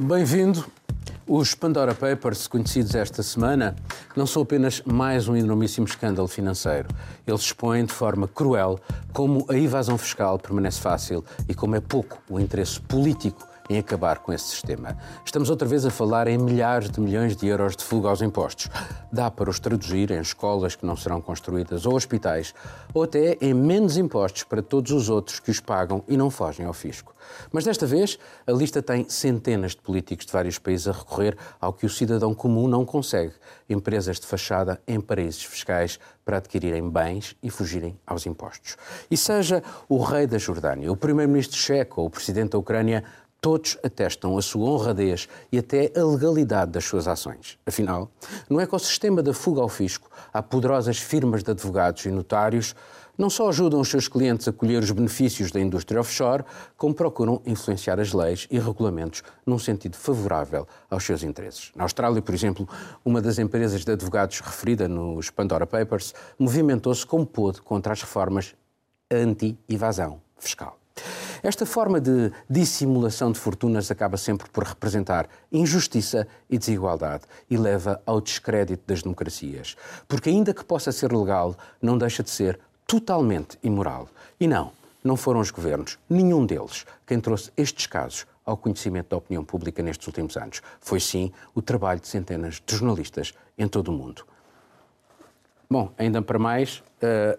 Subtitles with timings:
[0.00, 0.64] Bem-vindo.
[1.26, 3.74] Os Pandora Papers, conhecidos esta semana,
[4.14, 6.86] não são apenas mais um enormíssimo escândalo financeiro.
[7.26, 8.78] Eles expõem de forma cruel
[9.12, 14.18] como a evasão fiscal permanece fácil e como é pouco o interesse político em acabar
[14.18, 14.96] com esse sistema.
[15.24, 18.68] Estamos outra vez a falar em milhares de milhões de euros de fuga aos impostos.
[19.12, 22.54] Dá para os traduzir em escolas que não serão construídas ou hospitais,
[22.94, 26.66] ou até em menos impostos para todos os outros que os pagam e não fogem
[26.66, 27.14] ao fisco.
[27.52, 31.72] Mas desta vez, a lista tem centenas de políticos de vários países a recorrer ao
[31.72, 33.34] que o cidadão comum não consegue:
[33.68, 38.76] empresas de fachada em paraísos fiscais para adquirirem bens e fugirem aos impostos.
[39.10, 43.04] E seja o rei da Jordânia, o primeiro-ministro checo ou o presidente da Ucrânia,
[43.40, 47.58] todos atestam a sua honradez e até a legalidade das suas ações.
[47.64, 48.10] Afinal,
[48.48, 52.74] no ecossistema da fuga ao fisco, há poderosas firmas de advogados e notários
[53.18, 56.44] não só ajudam os seus clientes a colher os benefícios da indústria offshore,
[56.76, 61.72] como procuram influenciar as leis e regulamentos num sentido favorável aos seus interesses.
[61.74, 62.68] Na Austrália, por exemplo,
[63.04, 68.54] uma das empresas de advogados referida nos Pandora Papers movimentou-se como pôde contra as reformas
[69.10, 70.78] anti-evasão fiscal.
[71.42, 78.00] Esta forma de dissimulação de fortunas acaba sempre por representar injustiça e desigualdade e leva
[78.04, 79.76] ao descrédito das democracias.
[80.06, 84.08] Porque, ainda que possa ser legal, não deixa de ser totalmente imoral.
[84.40, 84.72] E não,
[85.02, 89.82] não foram os governos, nenhum deles, quem trouxe estes casos ao conhecimento da opinião pública
[89.82, 90.62] nestes últimos anos.
[90.80, 94.24] Foi sim o trabalho de centenas de jornalistas em todo o mundo.
[95.70, 97.38] Bom, ainda para mais, uh,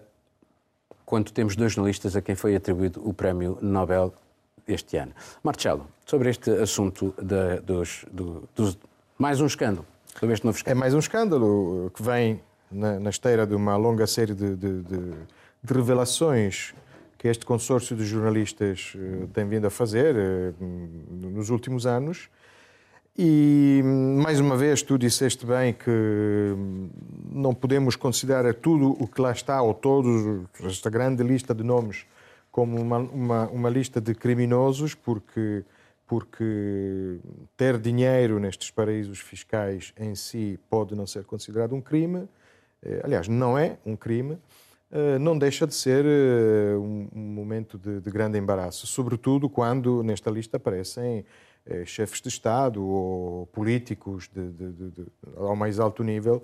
[1.10, 4.14] quando temos dois jornalistas a quem foi atribuído o Prémio Nobel
[4.64, 5.12] este ano.
[5.42, 8.78] Marcelo, sobre este assunto de, dos, do, dos,
[9.18, 9.84] mais um escândalo,
[10.16, 10.78] sobre este novo escândalo.
[10.78, 14.82] É mais um escândalo que vem na, na esteira de uma longa série de, de,
[14.82, 14.98] de,
[15.64, 16.72] de revelações
[17.18, 20.64] que este consórcio de jornalistas uh, tem vindo a fazer uh,
[21.10, 22.30] nos últimos anos
[23.18, 23.82] e,
[24.22, 26.54] mais uma vez, tu disseste bem que
[27.30, 32.06] não podemos considerar tudo o que lá está, ou todos, esta grande lista de nomes,
[32.50, 35.64] como uma, uma, uma lista de criminosos, porque,
[36.06, 37.18] porque
[37.56, 42.28] ter dinheiro nestes paraísos fiscais em si pode não ser considerado um crime.
[42.82, 44.38] Eh, aliás, não é um crime.
[44.92, 50.30] Eh, não deixa de ser eh, um momento de, de grande embaraço, sobretudo quando nesta
[50.30, 51.24] lista aparecem
[51.70, 56.42] eh, chefes de Estado ou políticos de, de, de, ao mais alto nível,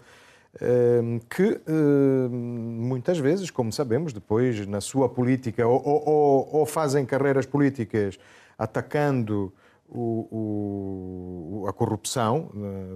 [0.61, 7.05] ehm, que ehm, muitas vezes, como sabemos, depois na sua política ou, ou, ou fazem
[7.05, 8.19] carreiras políticas
[8.59, 9.53] atacando
[9.89, 12.87] o, o, a corrupção né,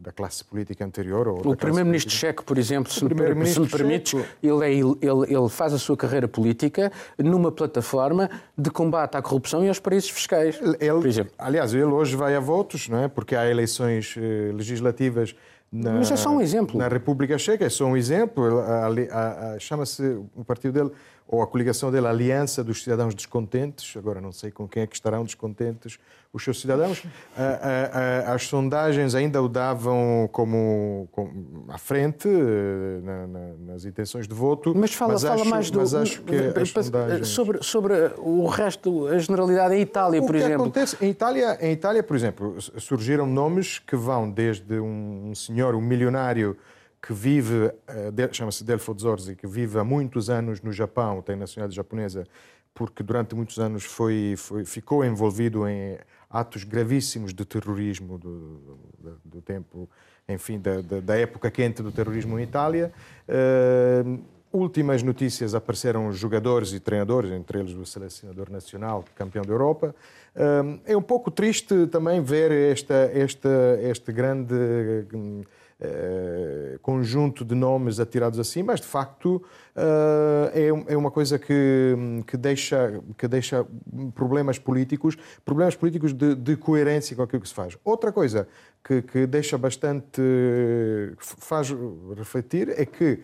[0.00, 1.28] da classe política anterior.
[1.28, 4.96] o primeiro-ministro checo, por exemplo, se, me, se me permites, ele, é, ele,
[5.28, 10.10] ele, faz a sua carreira política numa plataforma de combate à corrupção e aos paraísos
[10.10, 10.60] fiscais.
[10.80, 11.32] Ele, por exemplo.
[11.38, 13.08] Aliás, ele hoje vai a votos, não é?
[13.08, 15.34] porque há eleições eh, legislativas
[15.72, 16.76] na, Mas é só um exemplo.
[16.76, 18.44] Na República Checa, é só um exemplo.
[19.60, 20.02] Chama-se
[20.34, 20.90] o partido dele
[21.30, 24.86] ou a coligação dele, a Aliança dos Cidadãos Descontentes, agora não sei com quem é
[24.86, 25.96] que estarão descontentes
[26.32, 27.04] os seus cidadãos,
[28.26, 34.34] as sondagens ainda o davam como, como à frente eh, na, na, nas intenções de
[34.34, 34.72] voto.
[34.76, 35.78] Mas fala, mas fala acho, mais do.
[35.78, 37.28] Mas acho que as sondagens...
[37.28, 40.62] sobre, sobre o resto, a generalidade em Itália, o por exemplo.
[40.62, 45.76] Acontece, em, Itália, em Itália, por exemplo, surgiram nomes que vão desde um, um senhor,
[45.76, 46.56] um milionário
[47.00, 51.74] que vive, eh, chama-se Delfo Zorzi, que vive há muitos anos no Japão, tem nacionalidade
[51.74, 52.26] japonesa,
[52.74, 58.38] porque durante muitos anos foi, foi, ficou envolvido em atos gravíssimos de terrorismo do,
[58.98, 59.88] do, do tempo,
[60.28, 62.92] enfim, da, da, época quente do terrorismo em Itália.
[63.28, 64.22] Uh,
[64.52, 69.94] últimas notícias apareceram jogadores e treinadores, entre eles o selecionador nacional, campeão da Europa.
[70.36, 74.54] Uh, é um pouco triste também ver esta, esta, este grande
[75.82, 79.36] eh, conjunto de nomes atirados assim, mas de facto
[79.74, 81.96] uh, é, é, uma coisa que,
[82.26, 83.66] que, deixa, que deixa
[84.14, 87.78] problemas políticos, problemas políticos de, de coerência com aquilo que se faz.
[87.82, 88.46] Outra coisa
[88.84, 90.20] que, que deixa bastante,
[91.16, 91.74] faz
[92.14, 93.20] refletir é que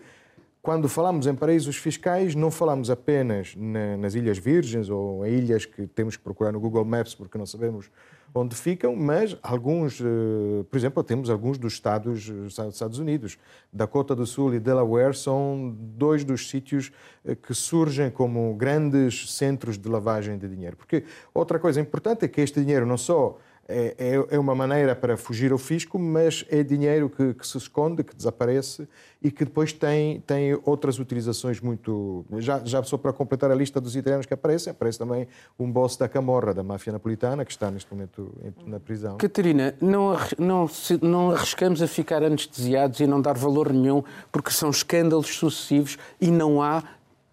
[0.59, 5.65] quando falamos em paraísos fiscais, não falamos apenas na, nas Ilhas Virgens ou em ilhas
[5.65, 7.89] que temos que procurar no Google Maps porque não sabemos
[8.37, 13.37] onde ficam, mas alguns, eh, por exemplo, temos alguns dos estados dos Estados Unidos.
[13.71, 16.91] Dakota do Sul e Delaware são dois dos sítios
[17.25, 20.77] eh, que surgem como grandes centros de lavagem de dinheiro.
[20.77, 21.03] Porque
[21.33, 23.37] outra coisa importante é que este dinheiro não só
[23.67, 27.57] é, é, é uma maneira para fugir ao fisco, mas é dinheiro que, que, se
[27.57, 28.87] esconde, que desaparece
[29.21, 32.25] e que depois tem, tem outras utilizações muito.
[32.37, 35.27] Já, já só para completar a lista dos italianos que aparecem, aparece também
[35.59, 38.33] um boss da Camorra, da máfia napolitana, que está neste momento
[38.65, 39.17] na prisão.
[39.17, 40.69] Catarina, não, não,
[41.01, 46.31] não arriscamos a ficar anestesiados e não dar valor nenhum, porque são escândalos sucessivos e
[46.31, 46.83] não há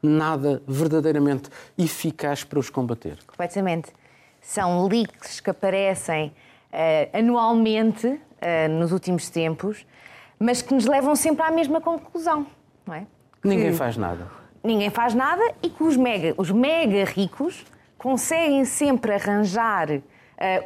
[0.02, 1.48] nada verdadeiramente
[1.78, 3.18] eficaz para os combater.
[3.26, 3.92] Completamente
[4.44, 6.26] são leaks que aparecem
[6.70, 9.86] uh, anualmente uh, nos últimos tempos,
[10.38, 12.46] mas que nos levam sempre à mesma conclusão,
[12.86, 13.06] não é?
[13.40, 14.28] Que ninguém faz nada.
[14.62, 17.64] Ninguém faz nada e que os mega, os mega ricos
[17.96, 20.02] conseguem sempre arranjar uh,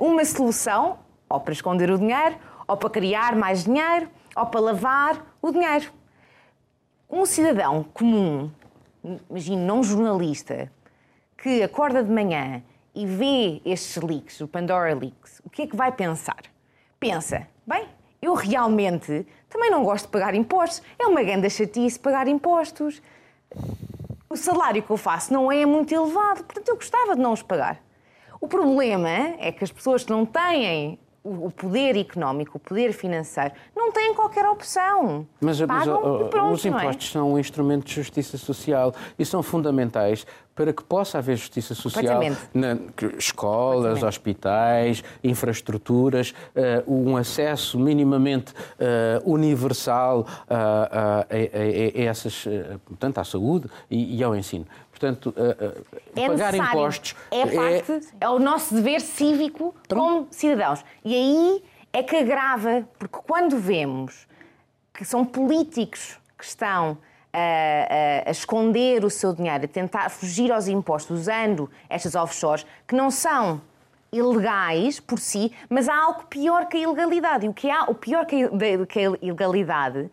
[0.00, 0.98] uma solução,
[1.28, 2.36] ou para esconder o dinheiro,
[2.66, 5.92] ou para criar mais dinheiro, ou para lavar o dinheiro.
[7.08, 8.50] Um cidadão comum,
[9.30, 10.70] imagino, não jornalista,
[11.40, 12.62] que acorda de manhã
[12.98, 16.42] e vê estes leaks, o Pandora Leaks, o que é que vai pensar?
[16.98, 17.86] Pensa, bem,
[18.20, 20.82] eu realmente também não gosto de pagar impostos.
[20.98, 23.00] É uma grande chatice pagar impostos.
[24.28, 27.40] O salário que eu faço não é muito elevado, portanto eu gostava de não os
[27.40, 27.80] pagar.
[28.40, 29.08] O problema
[29.38, 30.98] é que as pessoas que não têm
[31.46, 35.26] o poder económico, o poder financeiro, não têm qualquer opção.
[35.40, 36.68] Mas, Pagam mas pronto, os é?
[36.68, 37.12] impostos é?
[37.12, 40.26] são um instrumento de justiça social e são fundamentais
[40.58, 42.20] para que possa haver justiça social
[42.52, 42.76] na
[43.16, 52.44] escolas, hospitais, infraestruturas, uh, um acesso minimamente uh, universal uh, a, a, a, essas,
[52.84, 54.66] portanto, à saúde e, e ao ensino.
[54.98, 55.32] Portanto,
[56.16, 58.24] é pagar impostos é, parte, é...
[58.24, 60.02] é o nosso dever cívico Pronto.
[60.02, 60.84] como cidadãos.
[61.04, 64.26] E aí é que agrava, porque quando vemos
[64.92, 66.98] que são políticos que estão
[67.32, 72.66] a, a, a, esconder o seu dinheiro, a tentar fugir aos impostos usando estas offshores,
[72.86, 73.60] que não são
[74.12, 77.46] ilegais por si, mas há algo pior que a ilegalidade.
[77.46, 80.10] E o que há, o pior que a, que a ilegalidade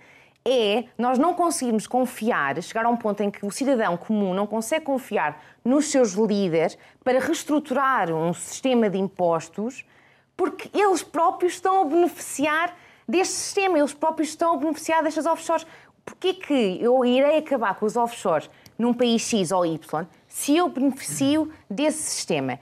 [0.47, 4.45] é nós não conseguirmos confiar, chegar a um ponto em que o cidadão comum não
[4.45, 9.83] consegue confiar nos seus líderes para reestruturar um sistema de impostos,
[10.37, 12.75] porque eles próprios estão a beneficiar
[13.07, 15.65] deste sistema, eles próprios estão a beneficiar destas offshores
[16.05, 20.69] porquê que eu irei acabar com os offshores num país X ou Y se eu
[20.69, 22.59] beneficio desse sistema?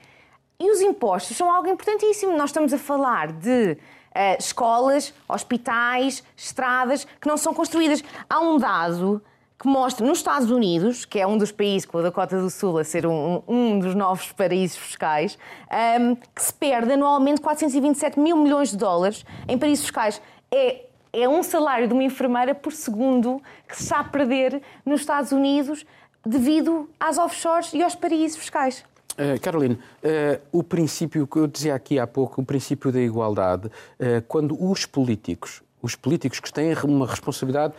[0.59, 2.37] E os impostos são algo importantíssimo.
[2.37, 3.77] Nós estamos a falar de
[4.15, 8.03] uh, escolas, hospitais, estradas que não são construídas.
[8.29, 9.21] Há um dado
[9.59, 12.77] que mostra nos Estados Unidos, que é um dos países com a Dakota do Sul
[12.77, 15.37] a ser um, um dos novos paraísos fiscais,
[15.71, 20.21] um, ehm, que se perde anualmente 427 mil milhões de dólares em paraísos fiscais.
[20.51, 25.01] É é um salário de uma enfermeira por segundo que se está a perder nos
[25.01, 25.85] Estados Unidos
[26.25, 28.83] devido às offshores e aos paraísos fiscais.
[29.13, 33.67] Uh, Caroline, uh, o princípio que eu dizia aqui há pouco, o princípio da igualdade,
[33.67, 37.73] uh, quando os políticos, os políticos que têm uma responsabilidade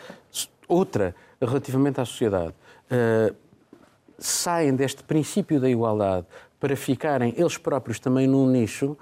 [0.69, 2.55] outra relativamente à sociedade,
[4.19, 6.27] saem deste princípio da igualdade
[6.59, 8.97] para ficarem eles próprios também num nicho,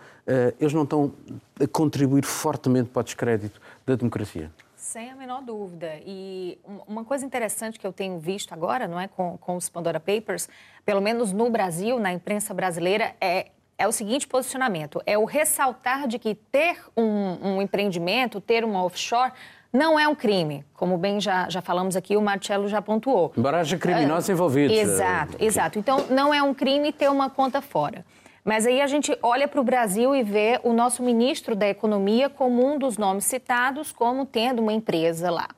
[0.58, 1.12] eles não estão
[1.60, 4.50] a contribuir fortemente para o descrédito da democracia.
[4.92, 5.90] Sem a menor dúvida.
[6.04, 9.98] E uma coisa interessante que eu tenho visto agora, não é, com, com os Pandora
[9.98, 10.50] Papers,
[10.84, 13.46] pelo menos no Brasil, na imprensa brasileira, é,
[13.78, 18.84] é o seguinte posicionamento: é o ressaltar de que ter um, um empreendimento, ter uma
[18.84, 19.32] offshore,
[19.72, 23.32] não é um crime, como bem já, já falamos aqui, o Marcelo já pontuou.
[23.34, 24.76] Embora haja criminosos uh, envolvidos.
[24.76, 25.78] Exato, exato.
[25.78, 28.04] Então, não é um crime ter uma conta fora.
[28.44, 32.28] Mas aí a gente olha para o Brasil e vê o nosso ministro da Economia
[32.28, 35.48] como um dos nomes citados como tendo uma empresa lá.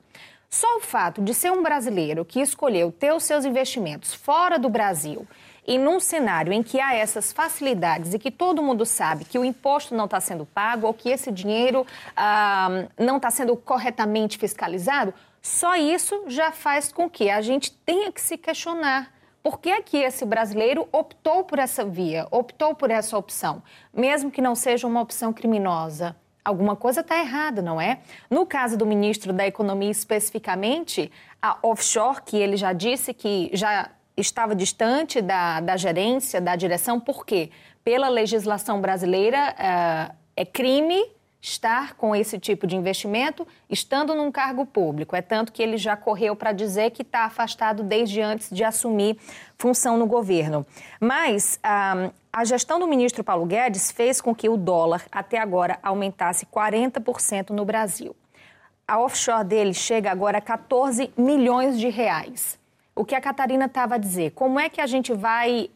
[0.49, 4.69] Só o fato de ser um brasileiro que escolheu ter os seus investimentos fora do
[4.69, 5.27] Brasil
[5.67, 9.43] e num cenário em que há essas facilidades e que todo mundo sabe que o
[9.43, 15.13] imposto não está sendo pago ou que esse dinheiro ah, não está sendo corretamente fiscalizado,
[15.41, 19.11] só isso já faz com que a gente tenha que se questionar
[19.45, 23.61] por que, que esse brasileiro optou por essa via, optou por essa opção,
[23.93, 26.15] mesmo que não seja uma opção criminosa?
[26.43, 27.99] Alguma coisa está errada, não é?
[28.27, 33.91] No caso do ministro da Economia especificamente, a offshore, que ele já disse que já
[34.17, 37.51] estava distante da, da gerência, da direção, por quê?
[37.83, 41.03] Pela legislação brasileira, uh, é crime
[41.45, 45.15] estar com esse tipo de investimento estando num cargo público.
[45.15, 49.17] É tanto que ele já correu para dizer que está afastado desde antes de assumir
[49.57, 50.65] função no governo.
[50.99, 55.77] Mas a, a gestão do ministro Paulo Guedes fez com que o dólar até agora
[55.83, 58.15] aumentasse 40% no Brasil.
[58.87, 62.57] A offshore dele chega agora a 14 milhões de reais.
[62.95, 64.31] O que a Catarina estava a dizer?
[64.31, 65.69] Como é que a gente vai.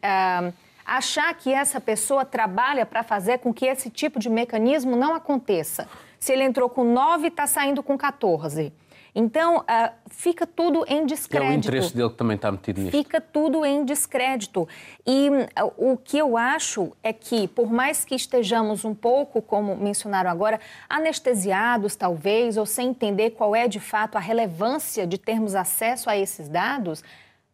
[0.84, 5.88] Achar que essa pessoa trabalha para fazer com que esse tipo de mecanismo não aconteça.
[6.18, 8.72] Se ele entrou com 9, está saindo com 14.
[9.14, 11.52] Então, uh, fica tudo em descrédito.
[11.52, 12.96] É o interesse dele que também está metido nisso.
[12.96, 14.68] Fica tudo em descrédito.
[15.06, 19.76] E uh, o que eu acho é que, por mais que estejamos um pouco, como
[19.76, 25.54] mencionaram agora, anestesiados, talvez, ou sem entender qual é de fato a relevância de termos
[25.54, 27.02] acesso a esses dados,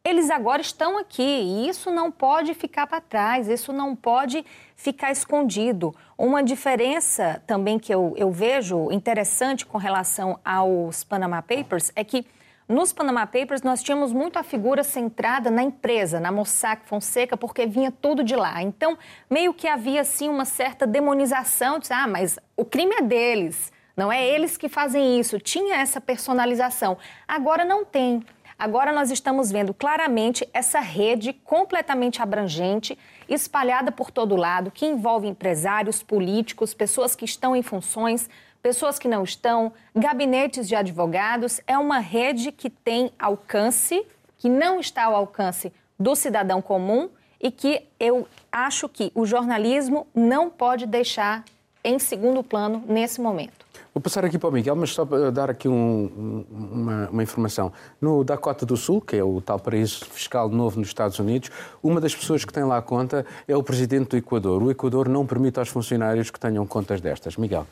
[0.06, 4.46] eles agora estão aqui e isso não pode ficar para trás, isso não pode
[4.76, 5.92] ficar escondido.
[6.16, 12.25] Uma diferença também que eu, eu vejo interessante com relação aos Panama Papers é que
[12.68, 17.66] nos Panama Papers nós tínhamos muito a figura centrada na empresa, na Mossack Fonseca, porque
[17.66, 18.62] vinha tudo de lá.
[18.62, 18.96] Então,
[19.28, 24.12] meio que havia assim uma certa demonização, de, ah, mas o crime é deles, não
[24.12, 25.40] é eles que fazem isso.
[25.40, 26.98] Tinha essa personalização.
[27.26, 28.22] Agora não tem.
[28.58, 32.98] Agora nós estamos vendo claramente essa rede completamente abrangente,
[33.28, 38.30] espalhada por todo lado, que envolve empresários, políticos, pessoas que estão em funções,
[38.62, 41.60] pessoas que não estão, gabinetes de advogados.
[41.66, 44.06] É uma rede que tem alcance,
[44.38, 45.70] que não está ao alcance
[46.00, 51.44] do cidadão comum e que eu acho que o jornalismo não pode deixar
[51.84, 53.65] em segundo plano nesse momento.
[53.96, 57.72] Vou passar aqui para o Miguel, mas só para dar aqui um, uma, uma, informação.
[57.98, 61.50] No Dakota do Sul, que é o tal paraíso fiscal novo nos Estados Unidos,
[61.82, 64.62] uma das pessoas que tem lá a conta é o presidente do Equador.
[64.62, 67.38] O Equador não permite aos funcionários que tenham contas destas.
[67.38, 67.66] Miguel.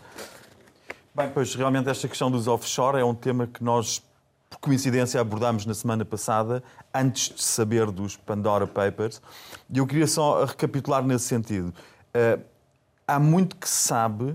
[1.14, 4.02] Bem, pois realmente esta questão dos offshore é um tema que nós,
[4.48, 6.64] por coincidência, abordámos na semana passada,
[6.94, 9.20] antes de saber dos Pandora Papers.
[9.70, 11.68] E eu queria só recapitular nesse sentido.
[12.16, 12.42] Uh,
[13.06, 14.34] há muito que se sabe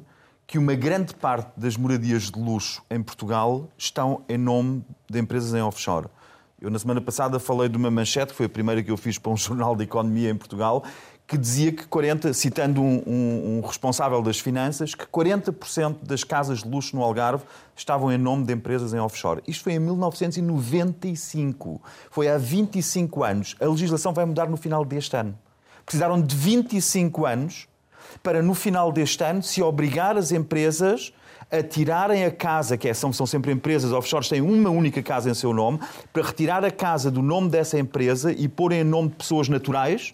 [0.49, 5.53] que uma grande parte das moradias de luxo em Portugal estão em nome de empresas
[5.53, 6.07] em offshore.
[6.59, 9.31] Eu, na semana passada, falei de uma manchete, foi a primeira que eu fiz para
[9.31, 10.83] um jornal de economia em Portugal,
[11.27, 16.63] que dizia que 40, citando um, um, um responsável das finanças, que 40% das casas
[16.63, 17.43] de luxo no Algarve
[17.75, 19.43] estavam em nome de empresas em offshore.
[19.47, 21.79] Isto foi em 1995.
[22.09, 23.55] Foi há 25 anos.
[23.61, 25.37] A legislação vai mudar no final deste ano.
[25.85, 27.67] Precisaram de 25 anos
[28.21, 31.13] para no final deste ano se obrigar as empresas
[31.51, 35.29] a tirarem a casa, que é, são, são sempre empresas offshore, têm uma única casa
[35.29, 35.79] em seu nome,
[36.13, 40.13] para retirar a casa do nome dessa empresa e pôr em nome de pessoas naturais,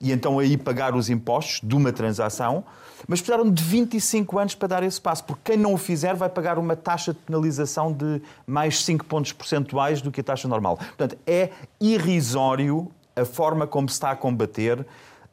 [0.00, 2.64] e então aí pagar os impostos de uma transação,
[3.06, 6.28] mas precisaram de 25 anos para dar esse passo, porque quem não o fizer vai
[6.28, 10.76] pagar uma taxa de penalização de mais 5 pontos percentuais do que a taxa normal.
[10.76, 14.86] Portanto, é irrisório a forma como se está a combater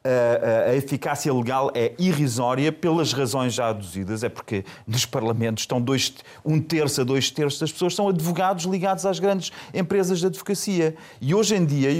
[0.06, 4.22] a, a, eficácia legal é irrisória pelas razões já aduzidas.
[4.22, 8.64] É porque nos parlamentos estão dois, um terço a dois terços das pessoas são advogados
[8.64, 10.94] ligados às grandes empresas de advocacia.
[11.20, 11.90] E hoje em dia,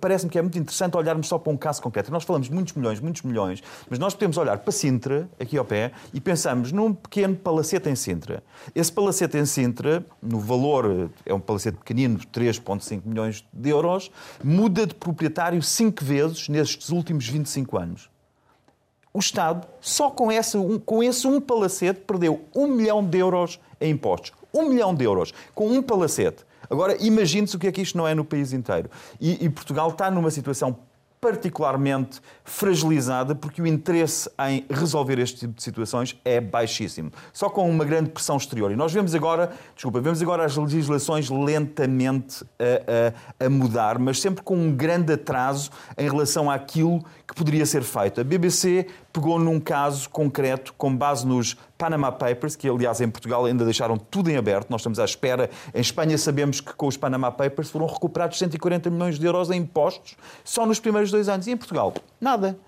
[0.00, 2.10] parece-me que é muito interessante olharmos só para um caso concreto.
[2.12, 5.92] Nós falamos muitos milhões, muitos milhões, mas nós podemos olhar para Sintra, aqui ao pé,
[6.12, 8.42] e pensamos num pequeno palacete em Sintra.
[8.74, 14.10] Esse palacete em Sintra, no valor, é um palacete pequenino, 3,5 milhões de euros,
[14.42, 18.10] muda de proprietário cinco vezes nestes últimos últimos 25 anos.
[19.12, 23.92] O Estado, só com esse, com esse um palacete, perdeu um milhão de euros em
[23.92, 24.32] impostos.
[24.52, 26.44] Um milhão de euros com um palacete.
[26.68, 28.90] Agora, imagine-se o que é que isto não é no país inteiro.
[29.20, 30.76] E, e Portugal está numa situação
[31.20, 37.10] particularmente fragilizada porque o interesse em resolver este tipo de situações é baixíssimo.
[37.32, 38.70] Só com uma grande pressão exterior.
[38.70, 44.20] E nós vemos agora, desculpa, vemos agora as legislações lentamente a, a, a mudar, mas
[44.20, 48.20] sempre com um grande atraso em relação àquilo que poderia ser feito.
[48.20, 53.44] A BBC pegou num caso concreto, com base nos Panama Papers, que aliás em Portugal
[53.44, 55.50] ainda deixaram tudo em aberto, nós estamos à espera.
[55.74, 59.60] Em Espanha sabemos que com os Panama Papers foram recuperados 140 milhões de euros em
[59.60, 61.46] impostos só nos primeiros dois anos.
[61.46, 62.58] E em Portugal, nada.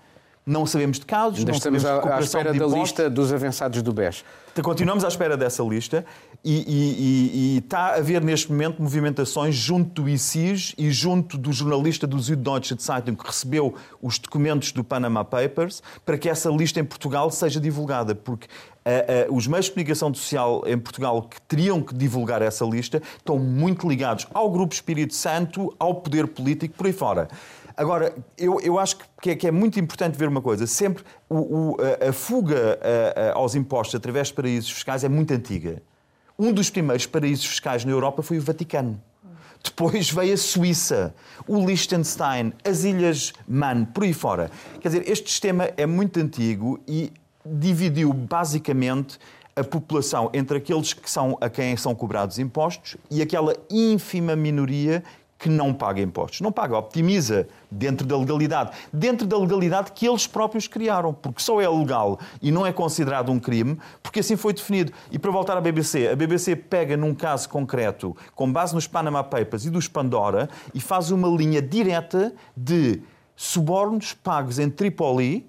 [0.45, 3.83] Não sabemos de casos, Ainda não estamos sabemos de à espera da lista dos avançados
[3.83, 4.23] do BES.
[4.51, 6.03] Então, continuamos à espera dessa lista
[6.43, 12.17] e, está a haver neste momento movimentações junto do ICIS e junto do jornalista do
[12.17, 17.29] Süddeutsche Zeitung que recebeu os documentos do Panama Papers para que essa lista em Portugal
[17.29, 21.93] seja divulgada, porque uh, uh, os meios de comunicação social em Portugal que teriam que
[21.93, 26.93] divulgar essa lista estão muito ligados ao Grupo Espírito Santo, ao poder político, por aí
[26.93, 27.27] fora.
[27.75, 30.67] Agora, eu, eu acho que é, que é muito importante ver uma coisa.
[30.67, 32.77] Sempre o, o, a, a, fuga
[33.15, 35.81] a, aos impostos através de paraísos fiscais é muito antiga.
[36.39, 38.97] Um dos primeiros paraísos fiscais na Europa foi o Vaticano.
[39.61, 41.13] Depois veio a Suíça,
[41.45, 44.49] o Liechtenstein, as Ilhas Man, por aí fora.
[44.79, 47.11] Quer dizer, este sistema é muito antigo e
[47.45, 49.19] dividiu basicamente
[49.53, 55.03] a população entre aqueles que são a quem são cobrados impostos e aquela ínfima minoria
[55.39, 56.41] que não paga impostos.
[56.41, 58.71] Não paga, optimiza dentro da legalidade.
[58.91, 63.31] Dentro da legalidade que eles próprios criaram, porque só é legal e não é considerado
[63.31, 64.91] um crime, porque assim foi definido.
[65.09, 69.23] E para voltar à BBC, a BBC pega num caso concreto, com base nos Panama
[69.23, 73.01] Papers e dos Pandora, e faz uma linha direta de
[73.33, 75.47] subornos pagos em Tripoli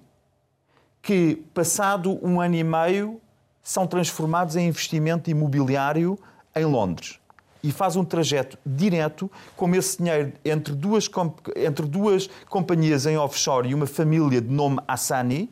[1.01, 3.19] que, passado um ano e meio,
[3.61, 6.17] são transformados em investimento imobiliário
[6.55, 7.20] em Londres
[7.63, 11.09] e faz um trajeto direto, como esse dinheiro entre duas,
[11.55, 15.49] entre duas companhias em offshore e uma família de nome Assani,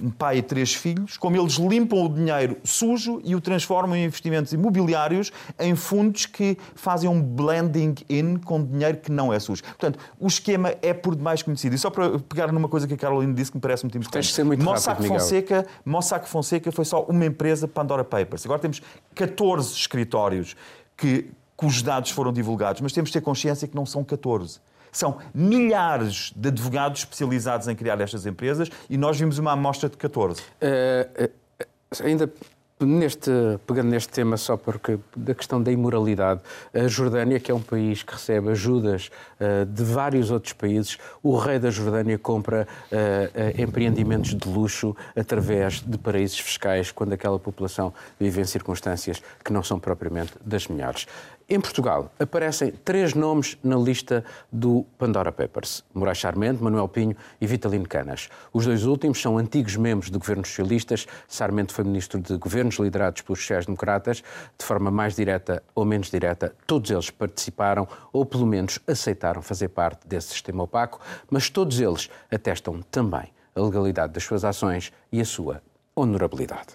[0.00, 4.04] um pai e três filhos, como eles limpam o dinheiro sujo e o transformam em
[4.04, 9.62] investimentos imobiliários em fundos que fazem um blending in com dinheiro que não é sujo.
[9.62, 11.74] Portanto, o esquema é por demais conhecido.
[11.74, 14.32] E só para pegar numa coisa que a Carolina disse que me parece muito importante.
[14.32, 18.44] ser muito Mossack rápido, Fonseca, Mossack Fonseca foi só uma empresa Pandora Papers.
[18.44, 18.82] Agora temos
[19.14, 20.56] 14 escritórios
[20.96, 24.60] que cujos dados foram divulgados, mas temos de ter consciência que não são 14.
[24.92, 29.96] São milhares de advogados especializados em criar estas empresas e nós vimos uma amostra de
[29.96, 30.40] 14.
[30.40, 32.32] Uh, uh, ainda
[32.78, 33.30] Neste,
[33.66, 36.42] pegando neste tema só porque da questão da imoralidade,
[36.74, 39.10] a Jordânia, que é um país que recebe ajudas
[39.40, 44.94] uh, de vários outros países, o rei da Jordânia compra uh, uh, empreendimentos de luxo
[45.16, 50.66] através de paraísos fiscais, quando aquela população vive em circunstâncias que não são propriamente das
[50.66, 51.06] melhores.
[51.48, 57.46] Em Portugal, aparecem três nomes na lista do Pandora Papers: Moraes Sarmento, Manuel Pinho e
[57.46, 58.28] Vitalino Canas.
[58.52, 61.06] Os dois últimos são antigos membros de governos socialistas.
[61.28, 64.24] Sarmento foi ministro de governos liderados pelos sociais-democratas,
[64.58, 66.52] de forma mais direta ou menos direta.
[66.66, 71.00] Todos eles participaram ou, pelo menos, aceitaram fazer parte desse sistema opaco,
[71.30, 75.62] mas todos eles atestam também a legalidade das suas ações e a sua
[75.94, 76.74] honorabilidade.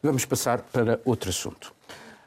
[0.00, 1.79] Vamos passar para outro assunto.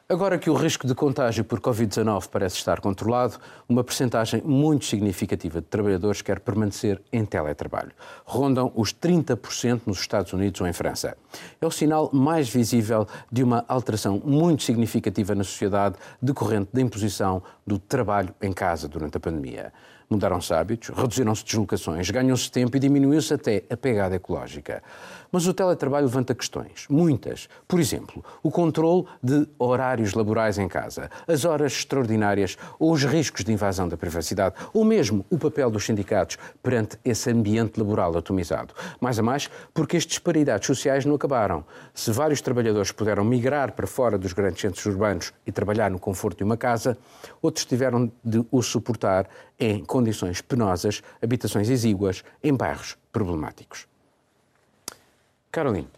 [0.06, 5.62] Agora que o risco de contágio por Covid-19 parece estar controlado, uma percentagem muito significativa
[5.62, 7.90] de trabalhadores quer permanecer em teletrabalho.
[8.22, 11.16] Rondam os 30% nos Estados Unidos ou em França.
[11.58, 17.42] É o sinal mais visível de uma alteração muito significativa na sociedade decorrente da imposição
[17.66, 19.72] do trabalho em casa durante a pandemia.
[20.08, 24.82] Mudaram-se hábitos, reduziram-se deslocações, ganham-se tempo e diminuiu-se até a pegada ecológica.
[25.34, 27.48] Mas o teletrabalho levanta questões, muitas.
[27.66, 33.44] Por exemplo, o controle de horários laborais em casa, as horas extraordinárias ou os riscos
[33.44, 38.74] de invasão da privacidade, ou mesmo o papel dos sindicatos perante esse ambiente laboral atomizado.
[39.00, 41.64] Mais a mais, porque as disparidades sociais não acabaram.
[41.92, 46.38] Se vários trabalhadores puderam migrar para fora dos grandes centros urbanos e trabalhar no conforto
[46.38, 46.96] de uma casa,
[47.42, 53.86] outros tiveram de o suportar em condições penosas, habitações exíguas, em bairros problemáticos.
[55.50, 55.88] Carolina.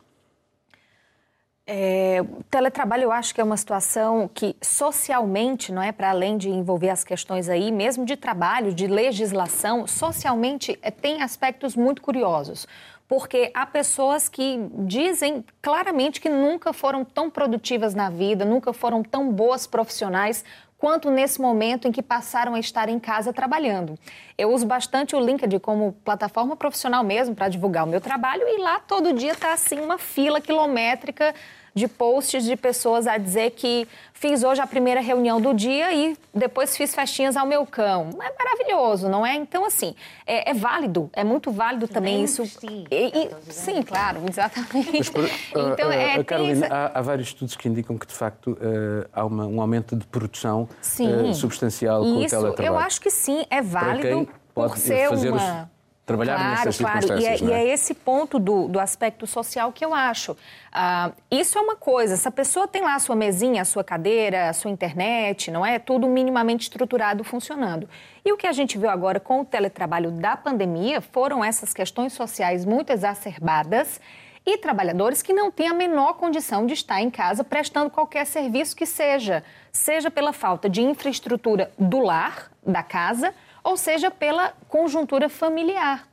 [1.69, 6.49] É, teletrabalho eu acho que é uma situação que socialmente, não é para além de
[6.49, 12.69] envolver as questões aí, mesmo de trabalho, de legislação, socialmente é, tem aspectos muito curiosos.
[13.09, 19.03] Porque há pessoas que dizem claramente que nunca foram tão produtivas na vida, nunca foram
[19.03, 20.45] tão boas profissionais
[20.79, 23.99] quanto nesse momento em que passaram a estar em casa trabalhando.
[24.37, 28.59] Eu uso bastante o LinkedIn como plataforma profissional mesmo para divulgar o meu trabalho e
[28.59, 31.35] lá todo dia está assim uma fila quilométrica
[31.77, 36.17] de posts de pessoas a dizer que fiz hoje a primeira reunião do dia e
[36.35, 38.09] depois fiz festinhas ao meu cão.
[38.19, 39.35] É maravilhoso, não é?
[39.35, 39.95] Então, assim,
[40.27, 42.43] é, é válido, é muito válido também isso.
[42.63, 44.91] E, e, sim, claro, exatamente.
[44.97, 48.53] Mas, por, então, uh, é, Carolina, há, há, vários estudos que indicam que, de facto,
[48.53, 52.75] uh, há uma, um aumento de produção uh, substancial com isso, o teletrabalho.
[52.75, 55.71] Eu acho que sim, é válido por ser uma
[56.07, 57.03] trabalhar claro, nessas claro.
[57.03, 57.41] circunstâncias.
[57.41, 57.67] E é, é?
[57.67, 60.37] e é, esse ponto do, do aspecto social que eu acho.
[60.73, 64.49] Ah, isso é uma coisa, essa pessoa tem lá a sua mesinha, a sua cadeira,
[64.49, 65.81] a sua internet, não é?
[65.81, 67.89] Tudo minimamente estruturado, funcionando.
[68.25, 72.13] E o que a gente viu agora com o teletrabalho da pandemia foram essas questões
[72.13, 74.01] sociais muito exacerbadas
[74.47, 78.77] e trabalhadores que não têm a menor condição de estar em casa prestando qualquer serviço
[78.77, 79.43] que seja,
[79.73, 83.35] seja pela falta de infraestrutura do lar, da casa,
[83.67, 86.07] ou seja, pela conjuntura familiar.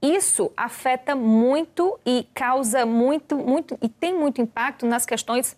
[0.00, 5.56] Isso afeta muito e causa muito, muito e tem muito impacto nas questões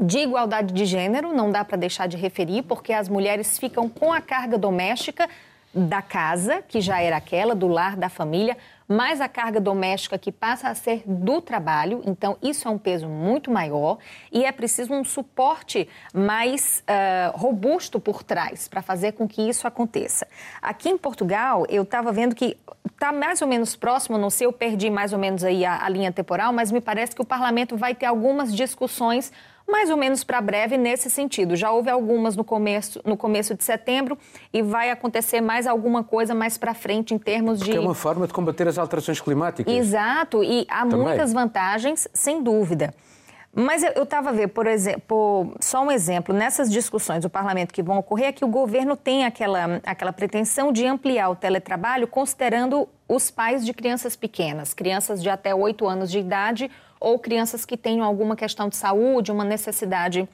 [0.00, 4.10] de igualdade de gênero, não dá para deixar de referir, porque as mulheres ficam com
[4.10, 5.28] a carga doméstica
[5.74, 8.56] da casa, que já era aquela, do lar, da família,
[8.92, 12.02] mais a carga doméstica que passa a ser do trabalho.
[12.04, 13.98] Então, isso é um peso muito maior
[14.30, 19.66] e é preciso um suporte mais uh, robusto por trás para fazer com que isso
[19.66, 20.26] aconteça.
[20.60, 22.56] Aqui em Portugal, eu estava vendo que
[22.92, 25.88] está mais ou menos próximo, não sei, eu perdi mais ou menos aí a, a
[25.88, 29.32] linha temporal, mas me parece que o parlamento vai ter algumas discussões
[29.68, 31.56] mais ou menos para breve nesse sentido.
[31.56, 34.18] Já houve algumas no começo, no começo de setembro
[34.52, 37.78] e vai acontecer mais alguma coisa mais para frente em termos Porque de.
[37.78, 39.72] é uma forma de combater as alterações climáticas.
[39.74, 40.98] Exato, e há Também.
[41.06, 42.94] muitas vantagens, sem dúvida.
[43.54, 47.82] Mas eu estava a ver, por exemplo, só um exemplo, nessas discussões do parlamento que
[47.82, 52.88] vão ocorrer, é que o governo tem aquela, aquela pretensão de ampliar o teletrabalho considerando
[53.06, 57.76] os pais de crianças pequenas, crianças de até 8 anos de idade ou crianças que
[57.76, 60.26] tenham alguma questão de saúde, uma necessidade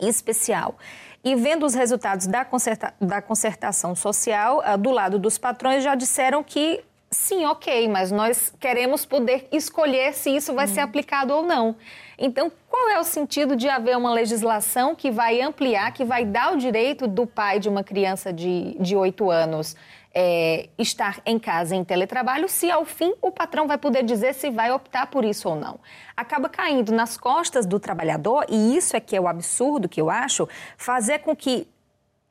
[0.00, 0.74] especial.
[1.22, 5.94] E vendo os resultados da, concerta, da concertação social, uh, do lado dos patrões já
[5.94, 10.74] disseram que sim, ok, mas nós queremos poder escolher se isso vai uhum.
[10.74, 11.76] ser aplicado ou não.
[12.22, 16.52] Então, qual é o sentido de haver uma legislação que vai ampliar, que vai dar
[16.52, 19.74] o direito do pai de uma criança de, de 8 anos
[20.14, 24.50] é, estar em casa em teletrabalho, se ao fim o patrão vai poder dizer se
[24.50, 25.80] vai optar por isso ou não.
[26.14, 30.10] Acaba caindo nas costas do trabalhador, e isso é que é o absurdo que eu
[30.10, 31.66] acho, fazer com que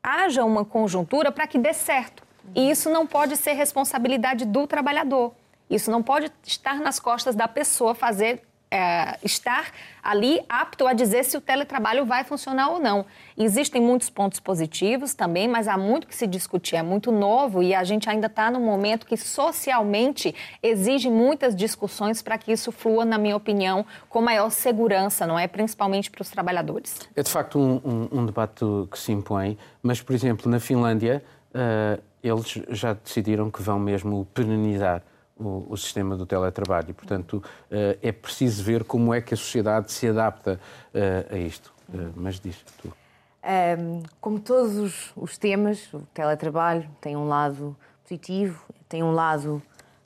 [0.03, 2.21] haja uma conjuntura para que dê certo.
[2.53, 5.33] E isso não pode ser responsabilidade do trabalhador.
[5.67, 9.71] Isso não pode estar nas costas da pessoa fazer é, estar
[10.03, 13.05] ali apto a dizer se o teletrabalho vai funcionar ou não.
[13.37, 17.73] Existem muitos pontos positivos também, mas há muito que se discutir, é muito novo e
[17.73, 23.03] a gente ainda está num momento que socialmente exige muitas discussões para que isso flua,
[23.03, 25.47] na minha opinião, com maior segurança, não é?
[25.47, 26.99] Principalmente para os trabalhadores.
[27.15, 31.23] É de facto um, um, um debate que se impõe, mas, por exemplo, na Finlândia,
[31.53, 35.01] uh, eles já decidiram que vão mesmo penalizar
[35.39, 36.93] o, o, sistema do teletrabalho.
[36.93, 40.59] Portanto, uh, é preciso ver como é que a sociedade se adapta
[40.93, 41.73] uh, a isto.
[41.87, 42.93] Uh, mas diz tu.
[43.41, 49.61] Um, como todos os, os, temas, o teletrabalho tem um lado positivo, tem um lado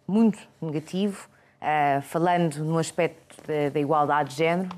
[0.08, 1.28] muito negativo.
[2.04, 4.70] falando no aspecto da, da igualdade de género,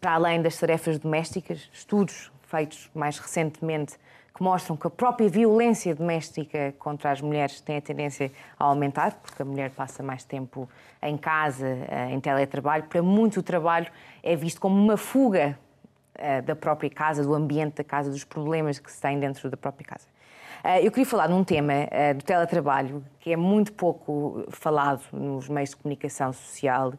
[0.00, 3.96] para além das tarefas domésticas, estudos feitos mais recentemente
[4.34, 9.14] que mostram que a própria violência doméstica contra as mulheres tem a tendência a aumentar,
[9.22, 10.68] porque a mulher passa mais tempo
[11.02, 12.84] em casa, eh, em teletrabalho.
[12.84, 13.88] Para muito o trabalho
[14.22, 15.58] é visto como uma fuga
[16.14, 19.56] eh, da própria casa, do ambiente da casa, dos problemas que se têm dentro da
[19.56, 20.06] própria casa.
[20.64, 21.72] Eh, eu queria falar num tema
[22.16, 26.94] do teletrabalho que é muito pouco falado nos meios de comunicação social,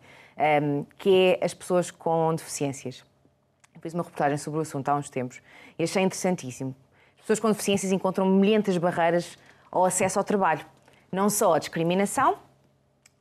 [0.98, 3.04] que é as pessoas com deficiências.
[3.82, 5.42] Fiz uma reportagem sobre o assunto há uns tempos
[5.78, 6.76] e achei interessantíssimo
[7.24, 9.38] pessoas com deficiências encontram milhentas barreiras
[9.72, 10.66] ao acesso ao trabalho.
[11.12, 12.38] Não só a discriminação,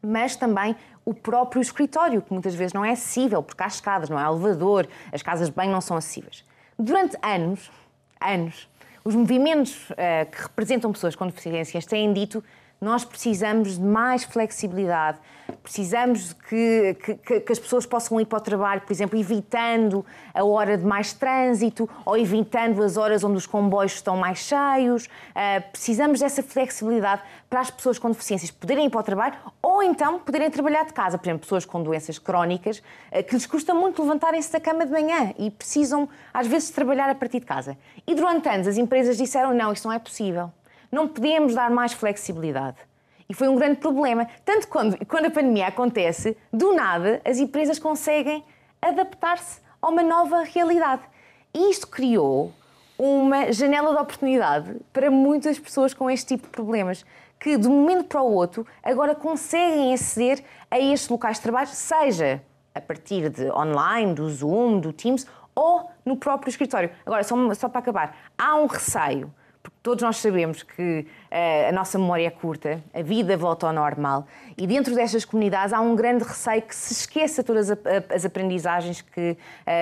[0.03, 4.19] mas também o próprio escritório, que muitas vezes não é acessível, porque há escadas, não
[4.19, 6.45] há elevador, as casas banho não são acessíveis.
[6.79, 7.71] Durante anos,
[8.21, 8.69] anos,
[9.05, 12.43] os movimentos uh, que representam pessoas com deficiências têm dito
[12.83, 15.17] nós precisamos de mais flexibilidade,
[15.63, 20.45] precisamos que, que, que, as pessoas possam ir para o trabalho, por exemplo, evitando a
[20.45, 25.07] hora de mais trânsito ou evitando as horas onde os comboios estão mais cheios.
[25.07, 29.81] Uh, precisamos dessa flexibilidade para as pessoas com deficiências poderem ir para o trabalho ou
[29.81, 31.17] então poderem trabalhar de casa.
[31.17, 34.91] Por exemplo, pessoas com doenças crónicas uh, que lhes custa muito levantarem-se da cama de
[34.91, 37.79] manhã e precisam, às vezes, trabalhar a partir de casa.
[38.05, 40.51] E durante anos as empresas disseram: não, isso não é possível
[40.93, 42.77] não podemos dar mais flexibilidade.
[43.29, 44.29] E foi um grande problema.
[44.45, 48.45] Tanto quando, quando a pandemia acontece, do nada, as empresas conseguem
[48.81, 51.03] adaptar-se a uma nova realidade.
[51.55, 52.53] E isto criou
[52.99, 57.07] uma janela de oportunidade para muitas pessoas com este tipo de problemas,
[57.41, 61.69] que de um momento para o outro agora conseguem aceder a estes locais de trabalho,
[61.69, 62.43] seja
[62.75, 66.91] a partir de online, do Zoom, do Teams ou no próprio escritório.
[67.05, 69.33] Agora, só, só para acabar, há um receio
[69.83, 74.27] todos nós sabemos que uh, a nossa memória é curta, a vida volta ao normal
[74.57, 79.37] e dentro destas comunidades há um grande receio que se esqueça todas as aprendizagens que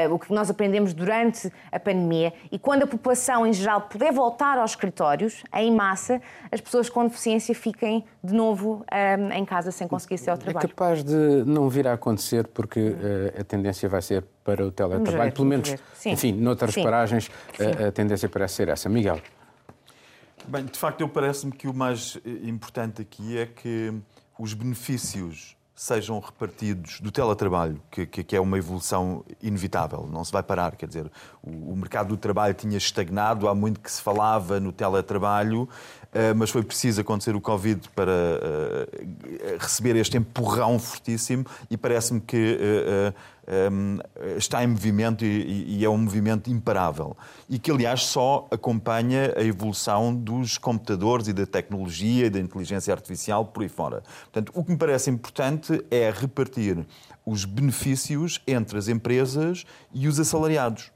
[0.08, 4.12] uh, o que nós aprendemos durante a pandemia e quando a população em geral puder
[4.12, 9.44] voltar aos escritórios em massa, as pessoas com deficiência fiquem de novo um, eh, em
[9.44, 10.64] casa sem conseguir ser ao é trabalho.
[10.64, 14.70] É capaz de não vir a acontecer porque uh, a tendência vai ser para o
[14.70, 15.74] teletrabalho, ver, pelo menos,
[16.06, 16.82] enfim, noutras Sim.
[16.82, 18.88] paragens a, a tendência parece ser essa.
[18.88, 19.20] Miguel.
[20.48, 23.92] Bem, de facto, eu parece-me que o mais eh, importante aqui é que
[24.38, 30.42] os benefícios sejam repartidos do teletrabalho, que, que, é uma evolução inevitável, não se vai
[30.42, 30.76] parar.
[30.76, 31.10] Quer dizer,
[31.42, 36.36] o, o, mercado do trabalho tinha estagnado, há muito que se falava no teletrabalho, uh,
[36.36, 42.58] mas foi preciso acontecer o Covid para uh, receber este empurrão fortíssimo e parece-me que
[44.36, 47.16] está em movimento e, é um movimento imparável.
[47.48, 52.92] E que, aliás, só acompanha a evolução dos computadores e da tecnologia e da inteligência
[52.92, 54.02] artificial por aí fora.
[54.32, 56.86] Portanto, o que me parece importante é repartir
[57.24, 60.90] os benefícios entre as empresas e os assalariados.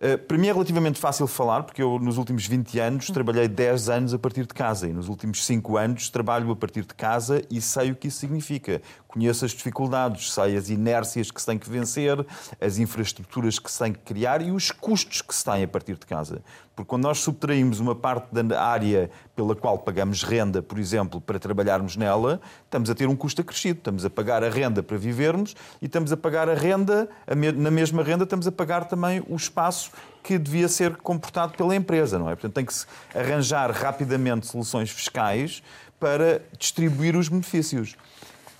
[0.00, 3.90] Uh, para mim é relativamente fácil falar, porque eu nos últimos 20 anos trabalhei 10
[3.90, 7.42] anos a partir de casa e nos últimos 5 anos trabalho a partir de casa
[7.50, 11.58] e sei o que isso significa conheço as dificuldades, sei as inércias que se tem
[11.58, 12.24] que vencer,
[12.60, 15.94] as infraestruturas que se tem que criar e os custos que se têm a partir
[15.94, 16.42] de casa.
[16.74, 21.38] Porque quando nós subtraímos uma parte da área pela qual pagamos renda, por exemplo, para
[21.38, 23.78] trabalharmos nela, estamos a ter um custo acrescido.
[23.78, 27.08] Estamos a pagar a renda para vivermos e estamos a pagar a renda,
[27.56, 29.90] na mesma renda, estamos a pagar também o espaço
[30.22, 32.34] que devia ser comportado pela empresa, não é?
[32.34, 35.62] Portanto, tem que se arranjar rapidamente soluções fiscais
[35.98, 37.96] para distribuir os benefícios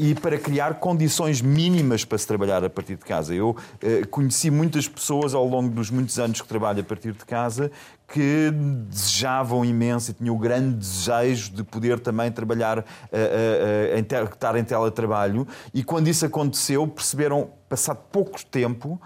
[0.03, 3.35] e para criar condições mínimas para se trabalhar a partir de casa.
[3.35, 7.23] Eu eh, conheci muitas pessoas ao longo dos muitos anos que trabalho a partir de
[7.27, 7.71] casa
[8.09, 8.51] que
[8.89, 12.85] desejavam imenso e tinham o grande desejo de poder também trabalhar, uh,
[13.97, 15.47] em estar em teletrabalho.
[15.73, 19.01] E quando isso aconteceu, perceberam, passado pouco tempo,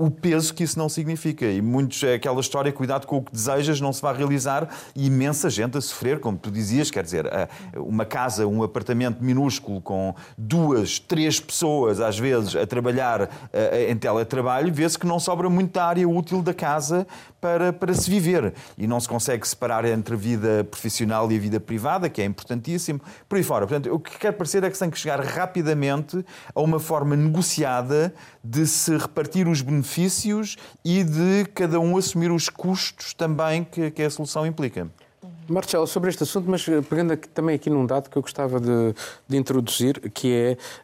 [0.00, 1.44] o peso que isso não significa.
[1.44, 5.06] E muitos é aquela história, cuidado com o que desejas, não se vai realizar, e
[5.06, 7.26] imensa gente a sofrer, como tu dizias, quer dizer,
[7.76, 13.28] uma casa, um apartamento minúsculo com duas, três pessoas, às vezes, a trabalhar
[13.88, 17.06] em teletrabalho, vê-se que não sobra muita área útil da casa
[17.38, 18.54] para, para se viver.
[18.78, 22.24] E não se consegue separar entre a vida profissional e a vida privada, que é
[22.24, 23.66] importantíssimo, por aí fora.
[23.66, 27.14] Portanto, o que quer parecer é que se tem que chegar rapidamente a uma forma
[27.14, 29.89] negociada de se repartir os benefícios
[30.84, 34.88] e de cada um assumir os custos também que, que a solução implica.
[35.50, 38.60] Marcelo, sobre este assunto, mas eh, pegando aqui, também aqui num dado que eu gostava
[38.60, 38.94] de,
[39.26, 40.32] de introduzir, que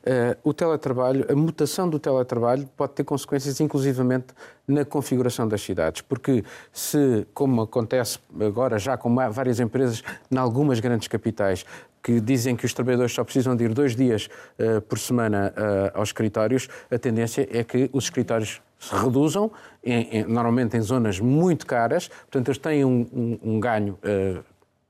[0.04, 4.26] é uh, o teletrabalho, a mutação do teletrabalho pode ter consequências inclusivamente
[4.66, 6.42] na configuração das cidades, porque
[6.72, 11.64] se, como acontece agora já com várias empresas em algumas grandes capitais,
[12.06, 14.28] que dizem que os trabalhadores só precisam de ir dois dias
[14.60, 19.50] uh, por semana uh, aos escritórios, a tendência é que os escritórios se reduzam,
[19.82, 24.44] em, em, normalmente em zonas muito caras, portanto, eles têm um, um, um ganho, uh,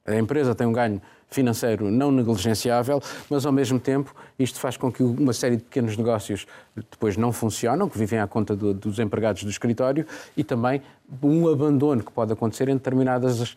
[0.06, 4.92] a empresa tem um ganho financeiro não negligenciável, mas ao mesmo tempo isto faz com
[4.92, 8.98] que uma série de pequenos negócios depois não funcionam, que vivem à conta do, dos
[8.98, 10.80] empregados do escritório e também
[11.22, 13.56] um abandono que pode acontecer em determinadas uh,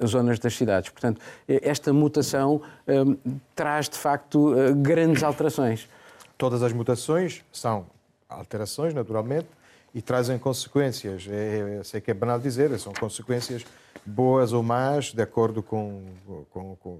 [0.00, 0.90] uh, zonas das cidades.
[0.90, 5.88] Portanto, esta mutação uh, traz de facto grandes alterações.
[6.36, 7.86] Todas as mutações são
[8.28, 9.46] alterações, naturalmente,
[9.94, 11.26] e trazem consequências.
[11.28, 13.64] É, é sei que é banal dizer, são consequências
[14.04, 16.02] boas ou más, de acordo com,
[16.50, 16.98] com, com,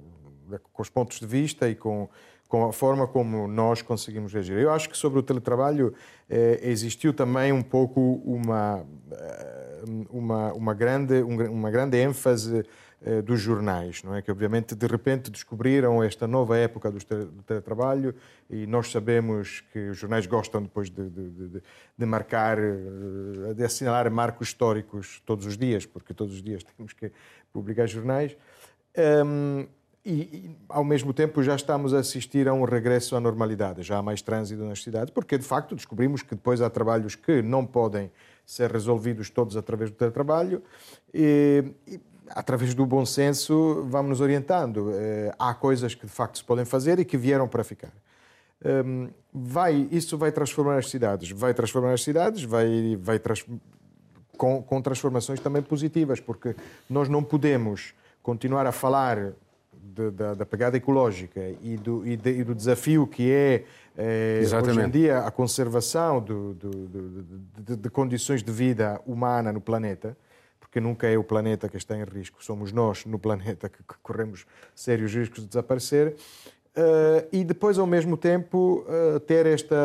[0.73, 2.09] com os pontos de vista e com,
[2.49, 4.59] com a forma como nós conseguimos reagir.
[4.59, 5.95] Eu acho que sobre o teletrabalho
[6.29, 12.65] eh, existiu também um pouco uma, eh, uma, uma, grande, uma grande ênfase
[13.25, 14.23] dos jornais, não é?
[14.23, 16.99] Que obviamente de repente descobriram esta nova época do
[17.45, 18.15] teletrabalho
[18.49, 21.63] e nós sabemos que os jornais gostam depois de, de, de,
[21.99, 26.93] de marcar, eh, de assinalar marcos históricos todos os dias, porque todos os dias temos
[26.93, 27.11] que
[27.53, 28.37] publicar jornais.
[29.25, 29.67] Um,
[30.05, 33.99] e, e, ao mesmo tempo, já estamos a assistir a um regresso à normalidade, já
[33.99, 37.65] há mais trânsito nas cidades, porque de facto descobrimos que depois há trabalhos que não
[37.65, 38.11] podem
[38.45, 40.63] ser resolvidos todos através do teletrabalho.
[41.15, 42.01] E, e
[42.35, 44.91] através do bom senso, vamos nos orientando.
[44.93, 47.93] Eh, há coisas que de facto se podem fazer e que vieram para ficar.
[48.65, 53.45] Ehm, vai, isso vai transformar as cidades, vai transformar as cidades, vai, vai trans,
[54.37, 56.55] com, com transformações também positivas, porque
[56.89, 59.33] nós não podemos continuar a falar
[59.83, 63.65] de, da, da, pegada ecológica e do, e, de, e do desafio que é,
[63.97, 66.71] é hoje em dia a conservação do, do,
[67.59, 70.17] de, de, condições de vida humana no planeta
[70.73, 74.47] porque nunca é o planeta que está em risco, somos nós no planeta que corremos
[74.75, 76.17] sérios riscos de desaparecer.
[76.75, 79.77] Uh, e depois, ao mesmo tempo, uh, ter esta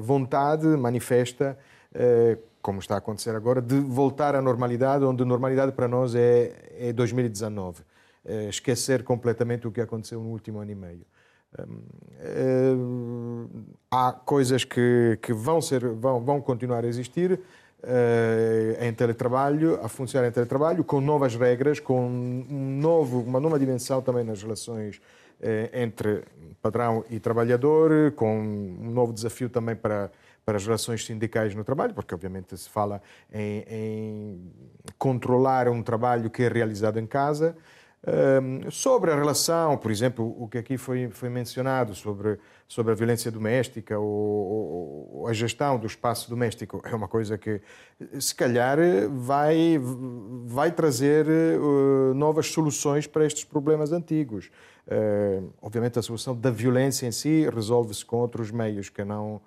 [0.00, 1.56] vontade manifesta,
[1.94, 6.72] uh, como está a acontecer agora, de voltar à normalidade, onde normalidade para nós é,
[6.76, 7.84] é 2019.
[8.48, 11.06] esquecer completamente o que aconteceu no último ano e meio.
[13.88, 17.40] há coisas que, que vão, ser, vão, vão continuar a existir,
[18.80, 24.02] em teletrabalho, a funcionar em teletrabalho, com novas regras, com um novo, uma nova dimensão
[24.02, 25.00] também nas relações
[25.40, 26.24] uh, entre
[26.60, 30.10] padrão e trabalhador, com um novo desafio também para,
[30.44, 33.00] para as relações sindicais no trabalho, porque obviamente se fala
[33.32, 34.52] em, em
[34.98, 37.56] controlar um trabalho que é realizado em casa.
[38.70, 43.30] Sobre a relação, por exemplo, o que aqui foi, foi mencionado sobre, sobre a violência
[43.30, 47.60] doméstica ou, ou, a gestão do espaço doméstico, é uma coisa que,
[48.18, 48.78] se calhar,
[49.10, 49.78] vai,
[50.46, 54.50] vai trazer uh, novas soluções para estes problemas antigos.
[54.86, 59.42] Uh, obviamente, a solução da violência em si resolve-se com outros meios que não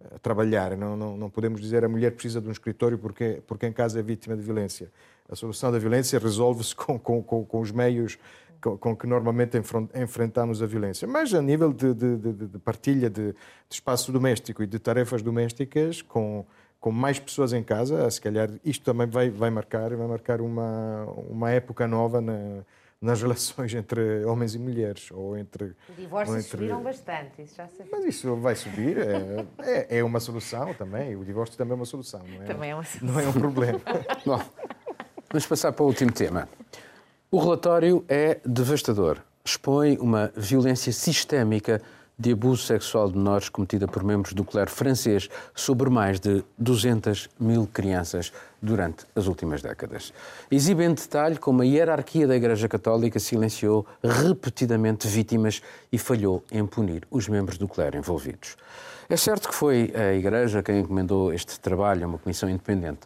[0.00, 0.76] uh, trabalhar.
[0.76, 4.00] Não, não, não podemos dizer a mulher precisa de um escritório porque, porque em casa
[4.00, 4.90] é vítima de violência.
[5.30, 8.18] A solução da violência resolve-se com, com, com, com, os meios
[8.60, 9.58] com, com, que normalmente
[9.94, 11.06] enfrentamos a violência.
[11.06, 13.34] Mas a nível de, de, de, de partilha de,
[13.70, 16.46] espaço doméstico e de tarefas domésticas, com,
[16.80, 21.04] com mais pessoas em casa, se calhar isto também vai, vai marcar, vai marcar uma,
[21.28, 22.64] uma época nova na,
[23.00, 25.10] nas relações entre homens e mulheres.
[25.12, 26.50] Ou entre, Os divórcios entre...
[26.50, 31.16] subiram bastante, isso já se Mas isso vai subir, é, é, é, uma solução também,
[31.16, 33.08] o divórcio também é uma solução, não é, também é uma solução.
[33.08, 33.80] Não é um problema.
[34.26, 34.42] Bom,
[35.30, 36.48] Vamos passar para o último tema.
[37.30, 39.18] O relatório é devastador.
[39.44, 41.82] Expõe uma violência sistémica
[42.18, 47.28] de abuso sexual de menores cometida por membros do clero francês sobre mais de 200
[47.38, 50.14] mil crianças durante as últimas décadas.
[50.50, 55.60] Exibe em detalhe como a hierarquia da Igreja Católica silenciou repetidamente vítimas
[55.92, 58.56] e falhou em punir os membros do clero envolvidos.
[59.10, 63.00] É certo que foi a Igreja quem encomendou este trabalho a uma comissão independente.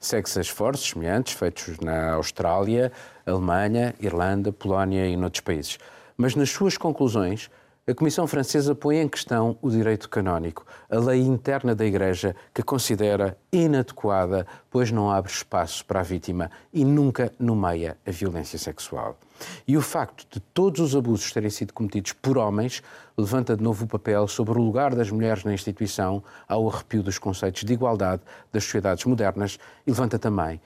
[0.00, 2.92] Segue-se esforços semelhantes feitos na Austrália,
[3.26, 5.78] Alemanha, Irlanda, Polónia e noutros países.
[6.16, 7.50] Mas nas suas conclusões,
[7.88, 12.62] a Comissão Francesa põe em questão o direito canónico, a lei interna da Igreja, que
[12.62, 19.18] considera inadequada, pois não abre espaço para a vítima e nunca nomeia a violência sexual.
[19.66, 22.82] E o facto de todos os abusos terem sido cometidos por homens
[23.16, 27.18] levanta de novo o papel sobre o lugar das mulheres na instituição, ao arrepio dos
[27.18, 28.22] conceitos de igualdade
[28.52, 30.60] das sociedades modernas e levanta também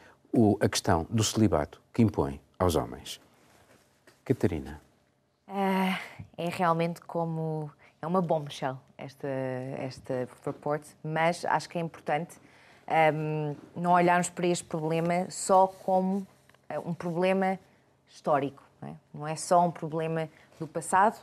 [0.60, 3.20] a questão do celibato que impõe aos homens.
[4.24, 4.80] Catarina.
[5.48, 5.94] Uh,
[6.38, 7.70] é realmente como.
[8.00, 12.36] É uma bombshell esta, esta report, mas acho que é importante
[13.14, 16.26] um, não olharmos para este problema só como uh,
[16.84, 17.60] um problema
[18.12, 18.62] histórico.
[18.80, 18.94] Não é?
[19.14, 21.18] não é só um problema do passado,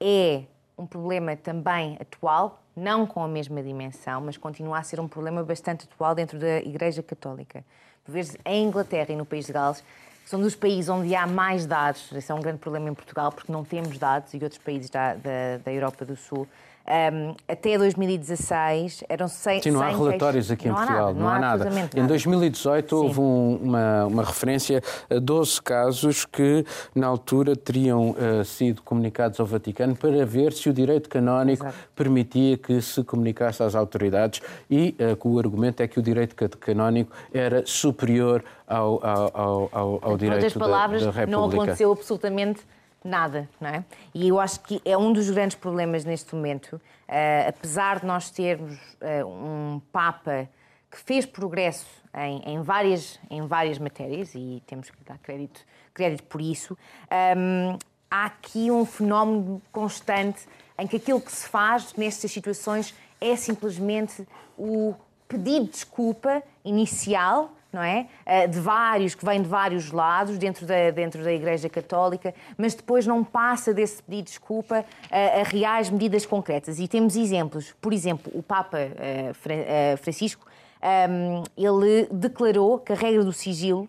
[0.00, 0.42] é
[0.76, 5.42] um problema também atual, não com a mesma dimensão, mas continua a ser um problema
[5.42, 7.64] bastante atual dentro da Igreja Católica.
[8.04, 9.82] Por vezes, em Inglaterra e no país de Gales,
[10.26, 12.12] são dos países onde há mais dados.
[12.12, 15.14] Esse é um grande problema em Portugal, porque não temos dados, e outros países da,
[15.14, 16.46] da, da Europa do Sul.
[16.88, 21.64] Um, até 2016 eram 100 Sim, não há relatórios aqui em Portugal, não há nada.
[21.64, 22.00] Não há nada.
[22.00, 22.94] Em 2018 Sim.
[22.94, 29.40] houve um, uma, uma, referência a 12 casos que, na altura, teriam uh, sido comunicados
[29.40, 31.78] ao Vaticano para ver se o direito canónico Exato.
[31.96, 37.10] permitia que se comunicasse às autoridades e uh, o argumento é que o direito canónico
[37.34, 41.40] era superior ao, ao, ao, ao direito palavras, da, da República.
[41.40, 42.60] Não aconteceu absolutamente
[43.04, 43.84] nada, não é?
[44.14, 48.30] E eu acho que é um dos grandes problemas neste momento, uh, apesar de nós
[48.30, 50.48] termos uh, um Papa
[50.90, 55.60] que fez progresso em, em, várias, em várias matérias, e temos que dar crédito,
[55.92, 57.78] crédito por isso, um, ehm,
[58.10, 60.46] há aqui um fenómeno constante
[60.78, 64.94] em que aquilo que se faz nestas situações é simplesmente o
[65.28, 68.06] pedido de desculpa inicial não é?
[68.24, 72.74] Eh, de vários, que vêm de vários lados dentro da, dentro da Igreja Católica, mas
[72.74, 76.78] depois não passa desse pedido de desculpa a, eh, a reais medidas concretas.
[76.78, 77.74] E temos exemplos.
[77.78, 80.46] Por exemplo, o Papa uh, Francisco,
[80.82, 83.88] um, ehm, ele declarou que a regra do sigilo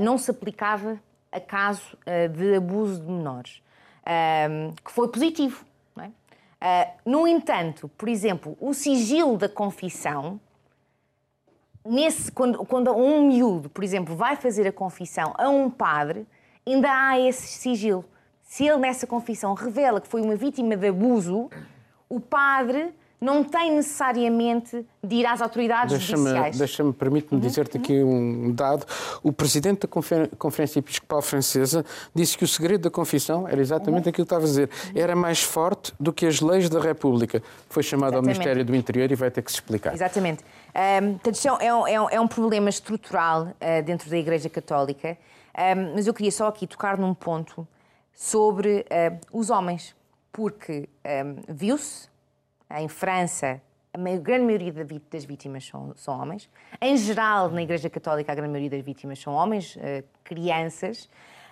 [0.00, 0.98] não se aplicava
[1.32, 1.96] a caso
[2.36, 3.62] de abuso de menores,
[4.06, 5.64] ehm, que foi positivo.
[6.64, 6.90] É?
[7.04, 10.38] no entanto, por exemplo, o sigilo da confissão
[11.84, 16.26] nesse, quando, quando um miúdo, por exemplo, vai fazer a confissão a um padre,
[16.66, 18.04] ainda há esse sigilo.
[18.42, 21.48] Se ele nessa confissão revela que foi uma vítima de abuso,
[22.08, 26.58] o padre não tem necessariamente de ir às autoridades deixa judiciais.
[26.58, 27.46] Deixa-me, permite-me uhum.
[27.46, 28.84] dizer-te aqui um dado.
[29.22, 34.10] O presidente da Conferência Episcopal Francesa disse que o segredo da confissão era exatamente uhum.
[34.10, 34.68] aquilo que estava a dizer.
[34.92, 37.40] Era mais forte do que as leis da República.
[37.68, 38.28] Foi chamado exatamente.
[38.28, 39.94] ao Ministério do Interior e vai ter que se explicar.
[39.94, 40.42] Exatamente.
[40.74, 45.16] Um, é, um, é, um, é um problema estrutural uh, dentro da Igreja Católica,
[45.56, 47.68] um, mas eu queria só aqui tocar num ponto
[48.12, 49.94] sobre uh, os homens,
[50.32, 50.88] porque
[51.48, 52.11] viu-se
[52.80, 53.60] em França,
[53.92, 54.72] a grande maioria
[55.10, 56.48] das vítimas são, são, homens.
[56.80, 61.08] Em geral, na Igreja Católica, a grande maioria das vítimas são homens, uh, crianças.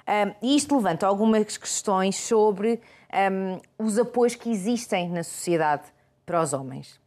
[0.09, 2.81] Um, e isto levanta algumas questões sobre
[3.79, 5.83] os apoios que existem na sociedade
[6.25, 7.01] para os homens.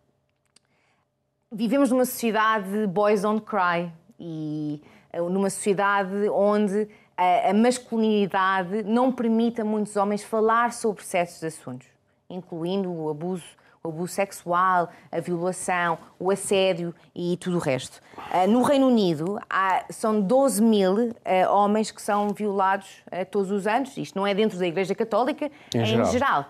[1.51, 4.81] Vivemos numa sociedade boys don't cry e
[5.13, 11.87] numa sociedade onde a masculinidade não permite a muitos homens falar sobre certos assuntos,
[12.29, 13.45] incluindo o abuso
[13.85, 18.01] o abuso sexual, a violação, o assédio e tudo o resto.
[18.31, 21.13] Ah, no Reino Unido, há, são 12 mil uh,
[21.51, 23.97] homens que são violados uh, todos os anos.
[23.97, 26.07] Isto não é dentro da Igreja Católica, em é geral.
[26.07, 26.45] em geral.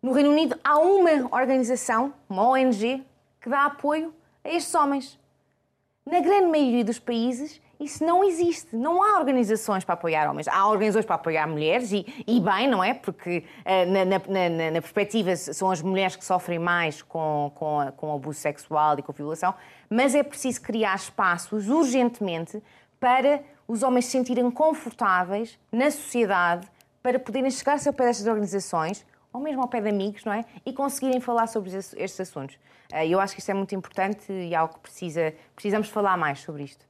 [0.00, 3.04] No Reino Unido, há uma organização, uma ONG,
[3.38, 5.18] que dá apoio a estes homens.
[6.06, 8.74] Na grande maioria dos países, isso não existe.
[8.74, 10.48] Não há organizações para apoiar homens.
[10.48, 12.94] Há organizações para apoiar mulheres e, e bem, não é?
[12.94, 17.92] Porque uh, na, na, na, na, perspectiva são as mulheres que sofrem mais com, com,
[17.96, 19.54] com abuso sexual e com violação,
[19.90, 22.62] mas é preciso criar espaços urgentemente
[22.98, 26.66] para os homens se sentirem confortáveis na sociedade
[27.02, 30.44] para poderem chegar-se ao pé destas organizações ou mesmo ao pé de amigos, não é?
[30.64, 32.58] E conseguirem falar sobre estes assuntos.
[32.90, 36.16] Eh, eu acho que isto é muito importante e é algo que precisa, precisamos falar
[36.16, 36.85] mais sobre isto.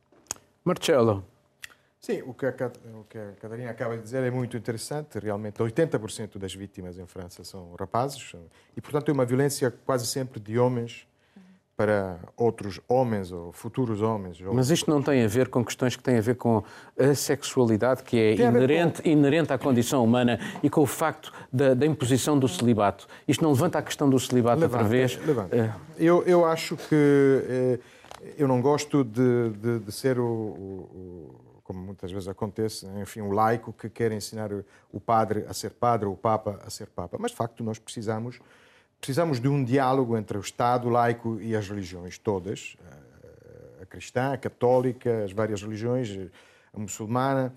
[0.67, 1.25] Marcelo.
[2.01, 2.51] Sim, o que, a,
[3.01, 5.19] o que a Catarina acaba de dizer é muito interessante.
[5.19, 8.33] Realmente, 80% das vítimas em França são rapazes
[8.77, 11.07] e, portanto, é uma violência quase sempre de homens
[11.77, 14.41] para outros homens ou futuros homens.
[14.41, 16.65] Mas isto não tem a ver com questões que têm a ver com
[16.99, 19.09] a sexualidade, que é inerente, com...
[19.09, 23.07] inerente à condição humana e com o facto da, da, imposição do celibato.
[23.29, 25.19] Isto não levanta a questão do celibato levanta, outra vez?
[25.27, 25.55] Levanta.
[25.55, 25.75] É.
[25.99, 26.95] Eu, eu acho que.
[26.95, 27.79] Eh,
[28.37, 33.31] eu não gosto de, de, de ser o, o, como muitas vezes acontece, enfim, o
[33.31, 34.51] laico que quer ensinar
[34.93, 37.17] o padre a ser padre ou o papa a ser papa.
[37.21, 38.39] Mas, de facto, nós precisamos,
[39.01, 42.77] precisamos de um diálogo entre o Estado, o laico e as religiões todas,
[43.83, 46.09] a cristã, a católica, as várias religiões,
[46.73, 47.53] a muçulmana,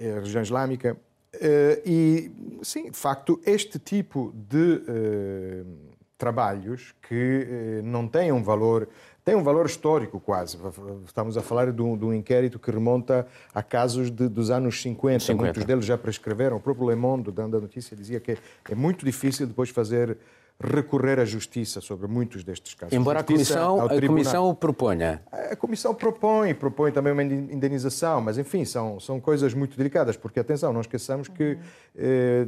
[0.00, 0.96] a religião islâmica.
[1.32, 2.32] Eh, e,
[2.62, 5.64] sim, de facto, este tipo de eh,
[6.16, 8.88] trabalhos que eh, não têm um valor
[9.28, 10.56] tem um valor histórico quase.
[11.04, 14.80] Estamos a falar de um, de um inquérito que remonta a casos de, dos anos
[14.80, 15.20] 50.
[15.20, 15.44] 50.
[15.44, 16.56] Muitos deles já prescreveram.
[16.56, 18.38] O próprio Le Monde, dando a notícia, dizia que
[18.70, 20.16] é muito difícil depois fazer
[20.58, 22.94] recorrer à justiça sobre muitos destes casos.
[22.94, 25.22] Embora a Comissão, a Comissão o proponha.
[25.30, 30.40] A Comissão propõe, propõe também uma indenização, mas enfim, são, são coisas muito delicadas, porque
[30.40, 31.58] atenção, não esqueçamos que
[31.94, 32.46] eh,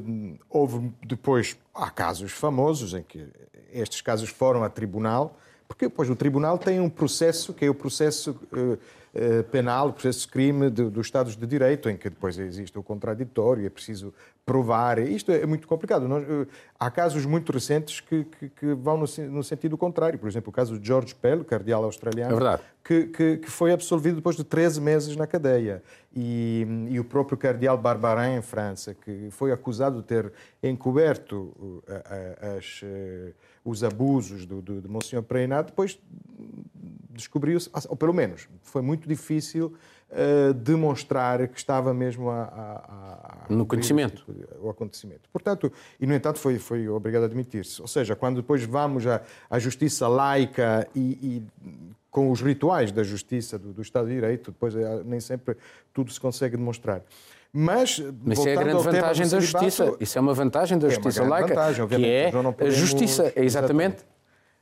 [0.48, 3.28] houve depois, há casos famosos em que
[3.70, 5.36] estes casos foram a tribunal,
[5.70, 10.22] porque pois, o tribunal tem um processo, que é o processo uh, penal, o processo
[10.22, 14.12] de crime de, dos Estados de Direito, em que depois existe o contraditório, é preciso
[14.50, 14.98] provar.
[14.98, 16.08] Isto é muito complicado.
[16.08, 16.44] Nós, uh,
[16.78, 20.18] há casos muito recentes que, que, que vão no, no, sentido contrário.
[20.18, 24.34] Por exemplo, o caso de George Pell, cardeal australiano, é que, que, foi absolvido depois
[24.34, 25.84] de 13 meses na cadeia.
[26.12, 31.54] E, e o próprio cardeal Barbarin, em França, que foi acusado de ter encoberto
[32.58, 32.82] as
[33.64, 35.98] os abusos do, do, de Monsenhor Preinado, depois
[37.10, 39.74] descobriu-se, ou pelo menos foi muito difícil
[40.10, 44.24] uh, demonstrar que estava mesmo a, a, a no conhecimento
[44.60, 45.28] o acontecimento.
[45.32, 47.80] Portanto, e no entanto foi foi obrigado a admitir-se.
[47.80, 51.42] Ou seja, quando depois vamos à, à justiça laica e, e
[52.10, 55.56] com os rituais da justiça do, do Estado de Direito, depois eh, nem sempre
[55.94, 57.02] tudo se consegue demonstrar.
[57.52, 59.96] Mas, Mas isso é a grande vantagem da justiça.
[59.98, 64.04] Isso é uma vantagem da é justiça laica, vantagem, que é a justiça, é exatamente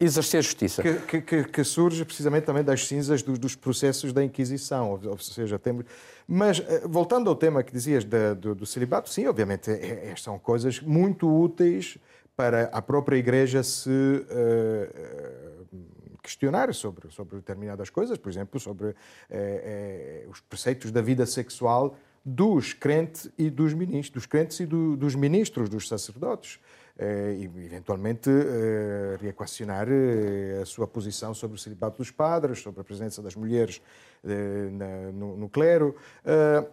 [0.00, 0.82] exercer justiça.
[0.82, 5.58] Que, que, que, surge precisamente também das cinzas dos, dos processos da Inquisição, ou, seja,
[5.58, 5.84] temos...
[6.26, 10.38] Mas, eh, voltando ao tema que dizias do, do celibato, sim, obviamente, é, é, são
[10.38, 11.98] coisas muito úteis
[12.36, 15.76] para a própria Igreja se uh,
[16.22, 21.96] questionar sobre, sobre determinadas coisas, por exemplo, sobre uh, uh, os preceitos da vida sexual
[22.24, 26.60] dos crentes e dos ministros, dos crentes e do, dos ministros, dos sacerdotes.
[26.98, 32.80] Eh, e, eventualmente, eh, reequacionar eh, a sua posição sobre o celibato dos padres, sobre
[32.80, 33.80] a presença das mulheres
[35.14, 35.94] no, clero.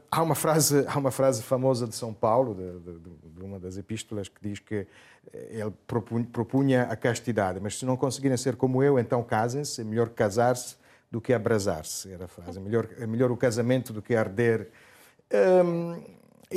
[0.09, 2.99] Há uma, frase, há uma frase famosa de São Paulo, de, de,
[3.36, 4.88] de uma das epístolas, que diz que
[5.32, 5.71] ele
[6.34, 10.76] propunha, a castidade, mas se não conseguirem ser como eu, então casem-se, é melhor casar-se
[11.11, 12.57] do que abrasar-se, era a frase.
[12.57, 14.71] É melhor, é melhor o casamento do que arder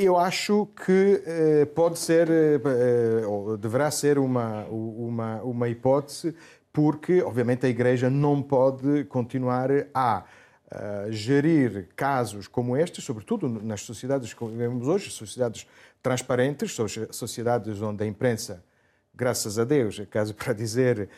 [0.05, 6.33] eu acho que eh, pode ser, eh, eh, ou deverá ser uma, uma, uma hipótese,
[6.71, 10.23] porque, obviamente, a Igreja não pode continuar a
[11.09, 15.65] gerir casos como estes, sobretudo nas sociedades que vivemos hoje, sociedades
[15.99, 16.77] transparentes,
[17.09, 18.63] sociedades onde a imprensa,
[19.15, 21.09] graças a Deus, é caso para dizer,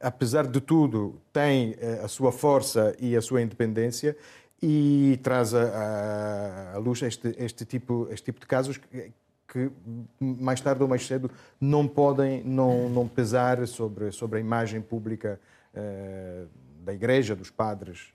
[0.00, 1.74] apesar de tudo, tem
[2.04, 4.16] a sua força e a sua independência,
[4.62, 9.12] e traz à luz este, este, tipo, este tipo de casos que,
[9.48, 9.70] que,
[10.20, 11.28] mais tarde ou mais cedo
[11.60, 15.40] não podem não, não pesar sobre, sobre a imagem pública
[15.74, 16.48] uh,
[16.84, 18.12] da Igreja, dos padres.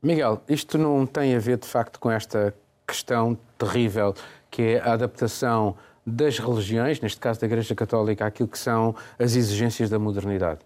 [0.00, 2.54] Miguel, isto não tem a ver de facto com esta
[2.86, 4.14] questão terrível
[4.48, 5.76] que é a adaptação
[6.06, 10.60] das religiões, neste caso da Igreja Católica, àquilo que são as exigências da modernidade?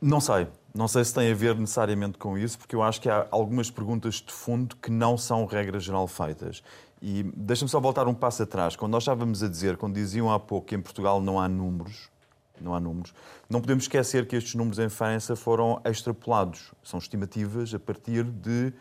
[0.00, 0.48] Não sei.
[0.74, 3.70] Não sei se tem a ver necessariamente com isso, porque eu acho que há algumas
[3.70, 6.62] perguntas de fundo que não são regra geral feitas.
[7.00, 8.74] E deixa-me só voltar um passo atrás.
[8.74, 12.08] Quando nós estávamos a dizer, quando diziam há pouco que em Portugal não há números,
[12.58, 13.12] não há números,
[13.50, 16.72] não podemos esquecer que estes números em França foram extrapolados.
[16.82, 18.72] São estimativas a partir de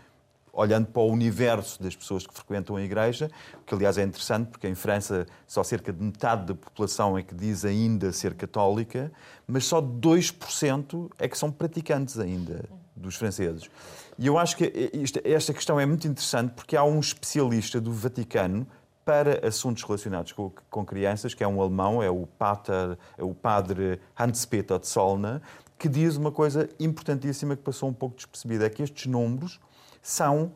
[0.53, 3.29] olhando para o universo das pessoas que frequentam a igreja,
[3.65, 7.33] que aliás é interessante porque em França só cerca de metade da população é que
[7.33, 9.11] diz ainda ser católica,
[9.47, 13.69] mas só 2% é que são praticantes ainda dos franceses.
[14.17, 14.91] E eu acho que
[15.23, 18.67] esta questão é muito interessante porque há um especialista do Vaticano
[19.03, 23.33] para assuntos relacionados com, com crianças, que é um alemão, é o, pater, é o
[23.33, 25.41] padre Hans-Peter Zollner,
[25.77, 29.59] que diz uma coisa importantíssima que passou um pouco despercebida, é que estes números
[30.01, 30.53] são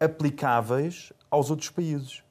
[0.00, 2.22] aplicáveis aos outros países.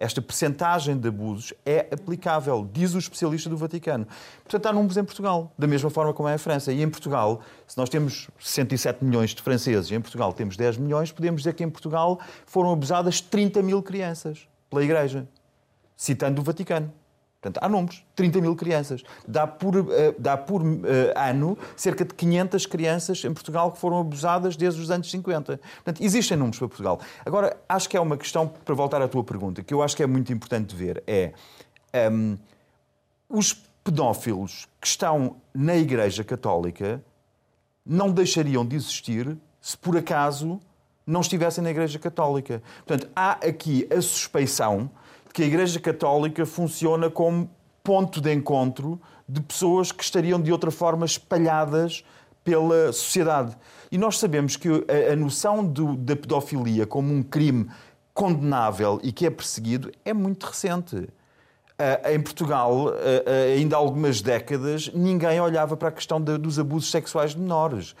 [0.00, 4.06] Esta percentagem de abusos é aplicável, diz o especialista do Vaticano.
[4.44, 6.72] Portanto, há números em Portugal, da mesma forma como é a França.
[6.72, 10.76] E em Portugal, se nós temos 107 milhões de franceses e em Portugal temos 10
[10.76, 15.28] milhões, podemos dizer que em Portugal foram abusadas 30 mil crianças pela Igreja,
[15.96, 16.92] citando o Vaticano.
[17.40, 19.04] Portanto, há números, 30 mil crianças.
[19.26, 19.86] Dá por, uh,
[20.18, 20.84] dá por uh,
[21.14, 25.58] ano cerca de 500 crianças em Portugal que foram abusadas desde os anos 50.
[25.58, 27.00] Portanto, existem números para Portugal.
[27.24, 30.02] Agora, acho que é uma questão, para voltar à tua pergunta, que eu acho que
[30.02, 31.32] é muito importante ver, é
[31.94, 32.38] um, ehm,
[33.28, 33.52] os
[33.84, 37.02] pedófilos que estão na Igreja Católica
[37.86, 40.60] não deixariam de existir se por acaso
[41.06, 42.62] não estivessem na Igreja Católica.
[42.84, 44.90] Portanto, há aqui a suspeição
[45.38, 47.48] que a Igreja Católica funciona como
[47.84, 52.04] ponto de encontro de pessoas que estariam de outra forma espalhadas
[52.42, 53.56] pela sociedade.
[53.88, 57.68] E nós sabemos que a, a noção do, da pedofilia como um crime
[58.12, 60.96] condenável e que é perseguido é muito recente.
[60.96, 66.36] Uh, em Portugal, uh, uh, ainda há algumas décadas, ninguém olhava para a questão de,
[66.36, 67.94] dos abusos sexuais de menores.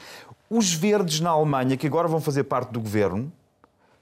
[0.50, 3.32] Os verdes na Alemanha, que agora vão fazer parte do governo,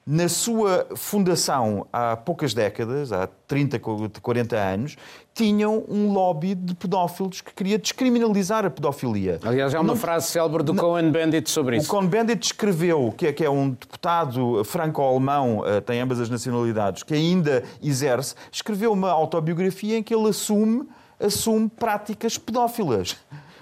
[0.06, 3.80] na sua fundação há poucas décadas, há 30,
[4.22, 4.96] 40 anos,
[5.34, 9.40] tinham um lobby de pedófilos que queria descriminalizar a pedofilia.
[9.42, 11.88] Aliás, há uma não, frase célebre do Cohen-Bendit sobre isso.
[11.88, 17.02] O Cohen-Bendit escreveu, que é, que é um deputado franco-alemão, eh, tem ambas as nacionalidades,
[17.02, 20.88] que ainda exerce, escreveu uma autobiografia em que ele assume,
[21.18, 23.16] assume práticas pedófilas.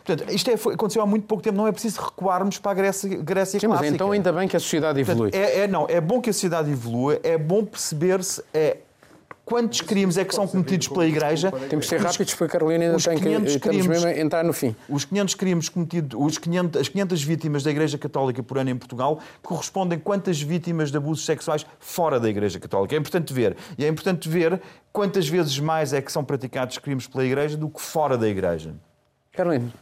[0.05, 2.75] Portanto, isto é, foi, aconteceu há muito pouco tempo, não é preciso recuarmos para a
[2.75, 3.87] Grécia, Grécia Sim, clássica.
[3.87, 5.31] Mas então ainda bem que a sociedade evolui.
[5.31, 8.77] Portanto, é, é, não, é bom que a sociedade evolua, é bom perceber-se é,
[9.47, 11.51] quantos crimes é que são cometidos pela Igreja.
[11.71, 14.45] Temos que ser rápidos, porque a Carolina ainda tem que estamos crimes, mesmo a entrar
[14.45, 14.77] no fim.
[14.91, 18.77] Os 500 crimes cometidos, os 500, as 500 vítimas da Igreja Católica por ano em
[18.77, 22.95] Portugal correspondem quantas vítimas de abusos sexuais fora da Igreja Católica.
[22.95, 23.57] É importante ver.
[23.79, 24.61] E é importante ver
[24.93, 28.75] quantas vezes mais é que são praticados crimes pela Igreja do que fora da Igreja.
[29.33, 29.73] Carolina.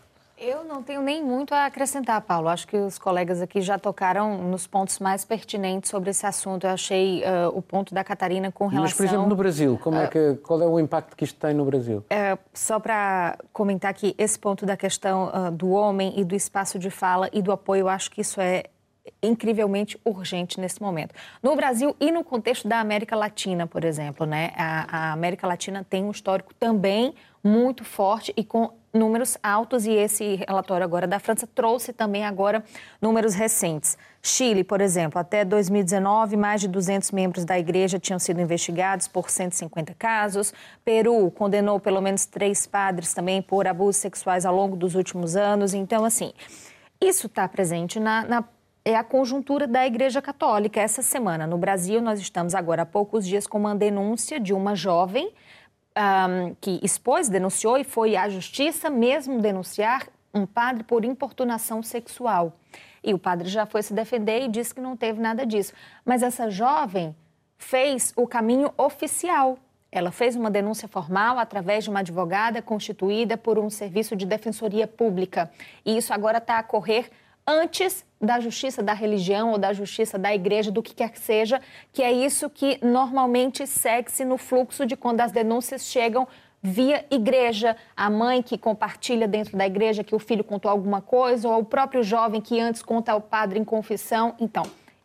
[0.45, 2.49] Eu não tenho nem muito a acrescentar, Paulo.
[2.49, 6.67] Acho que os colegas aqui já tocaram nos pontos mais pertinentes sobre esse assunto.
[6.67, 8.83] Eu achei uh, o ponto da Catarina com relação...
[8.83, 11.55] Mas, por exemplo, no Brasil, como é que, qual é o impacto que isto tem
[11.55, 11.99] no Brasil?
[11.99, 16.77] Uh, só para comentar aqui, esse ponto da questão uh, do homem e do espaço
[16.77, 18.65] de fala e do apoio, eu acho que isso é
[19.23, 21.15] incrivelmente urgente nesse momento.
[21.41, 24.51] No Brasil e no contexto da América Latina, por exemplo, né?
[24.57, 29.93] A, a América Latina tem um histórico também muito forte e com números altos e
[29.93, 32.63] esse relatório agora da França trouxe também agora
[33.01, 33.97] números recentes.
[34.23, 39.31] Chile, por exemplo, até 2019, mais de 200 membros da igreja tinham sido investigados por
[39.31, 40.53] 150 casos.
[40.85, 45.73] Peru condenou pelo menos três padres também por abusos sexuais ao longo dos últimos anos.
[45.73, 46.33] Então, assim,
[47.01, 48.45] isso está presente na, na
[48.85, 50.81] é a conjuntura da Igreja Católica.
[50.81, 54.75] Essa semana, no Brasil, nós estamos agora há poucos dias com uma denúncia de uma
[54.75, 55.33] jovem
[55.97, 62.53] um, que expôs, denunciou e foi à justiça mesmo denunciar um padre por importunação sexual.
[63.05, 65.73] E o padre já foi se defender e disse que não teve nada disso.
[66.05, 67.15] Mas essa jovem
[67.59, 69.59] fez o caminho oficial.
[69.91, 74.87] Ela fez uma denúncia formal através de uma advogada constituída por um serviço de defensoria
[74.87, 75.51] pública.
[75.85, 77.11] E isso agora está a correr
[77.47, 81.61] antes da justiça da religião ou da justiça da igreja, do que quer que seja,
[81.93, 86.29] que é isso que normalmente segue-se no fluxo de quando as denúncias chegam
[86.63, 91.49] via igreja, a mãe que compartilha dentro da igreja que o filho contou alguma coisa,
[91.49, 94.37] ou o próprio jovem que antes conta ao padre em confissão.
[94.39, 94.63] Então,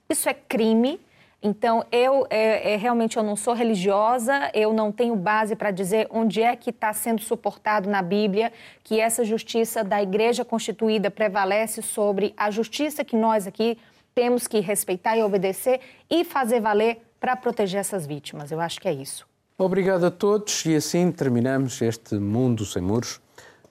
[0.08, 1.00] isso é crime,
[1.42, 6.08] então, eu é, é, realmente eu não sou religiosa, eu não tenho base para dizer
[6.10, 8.52] onde é que está sendo suportado na Bíblia
[8.84, 13.78] que essa justiça da Igreja Constituída prevalece sobre a justiça que nós aqui
[14.16, 15.80] temos que respeitar e obedecer
[16.10, 18.52] e fazer valer para proteger essas vítimas.
[18.52, 19.28] Eu acho que é isso.
[19.60, 23.22] Obrigado a todos e assim terminamos este Mundo Sem Muros.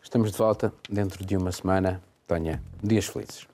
[0.01, 2.01] Estamos de volta dentro de uma semana.
[2.29, 3.47] Tenha dias felizes.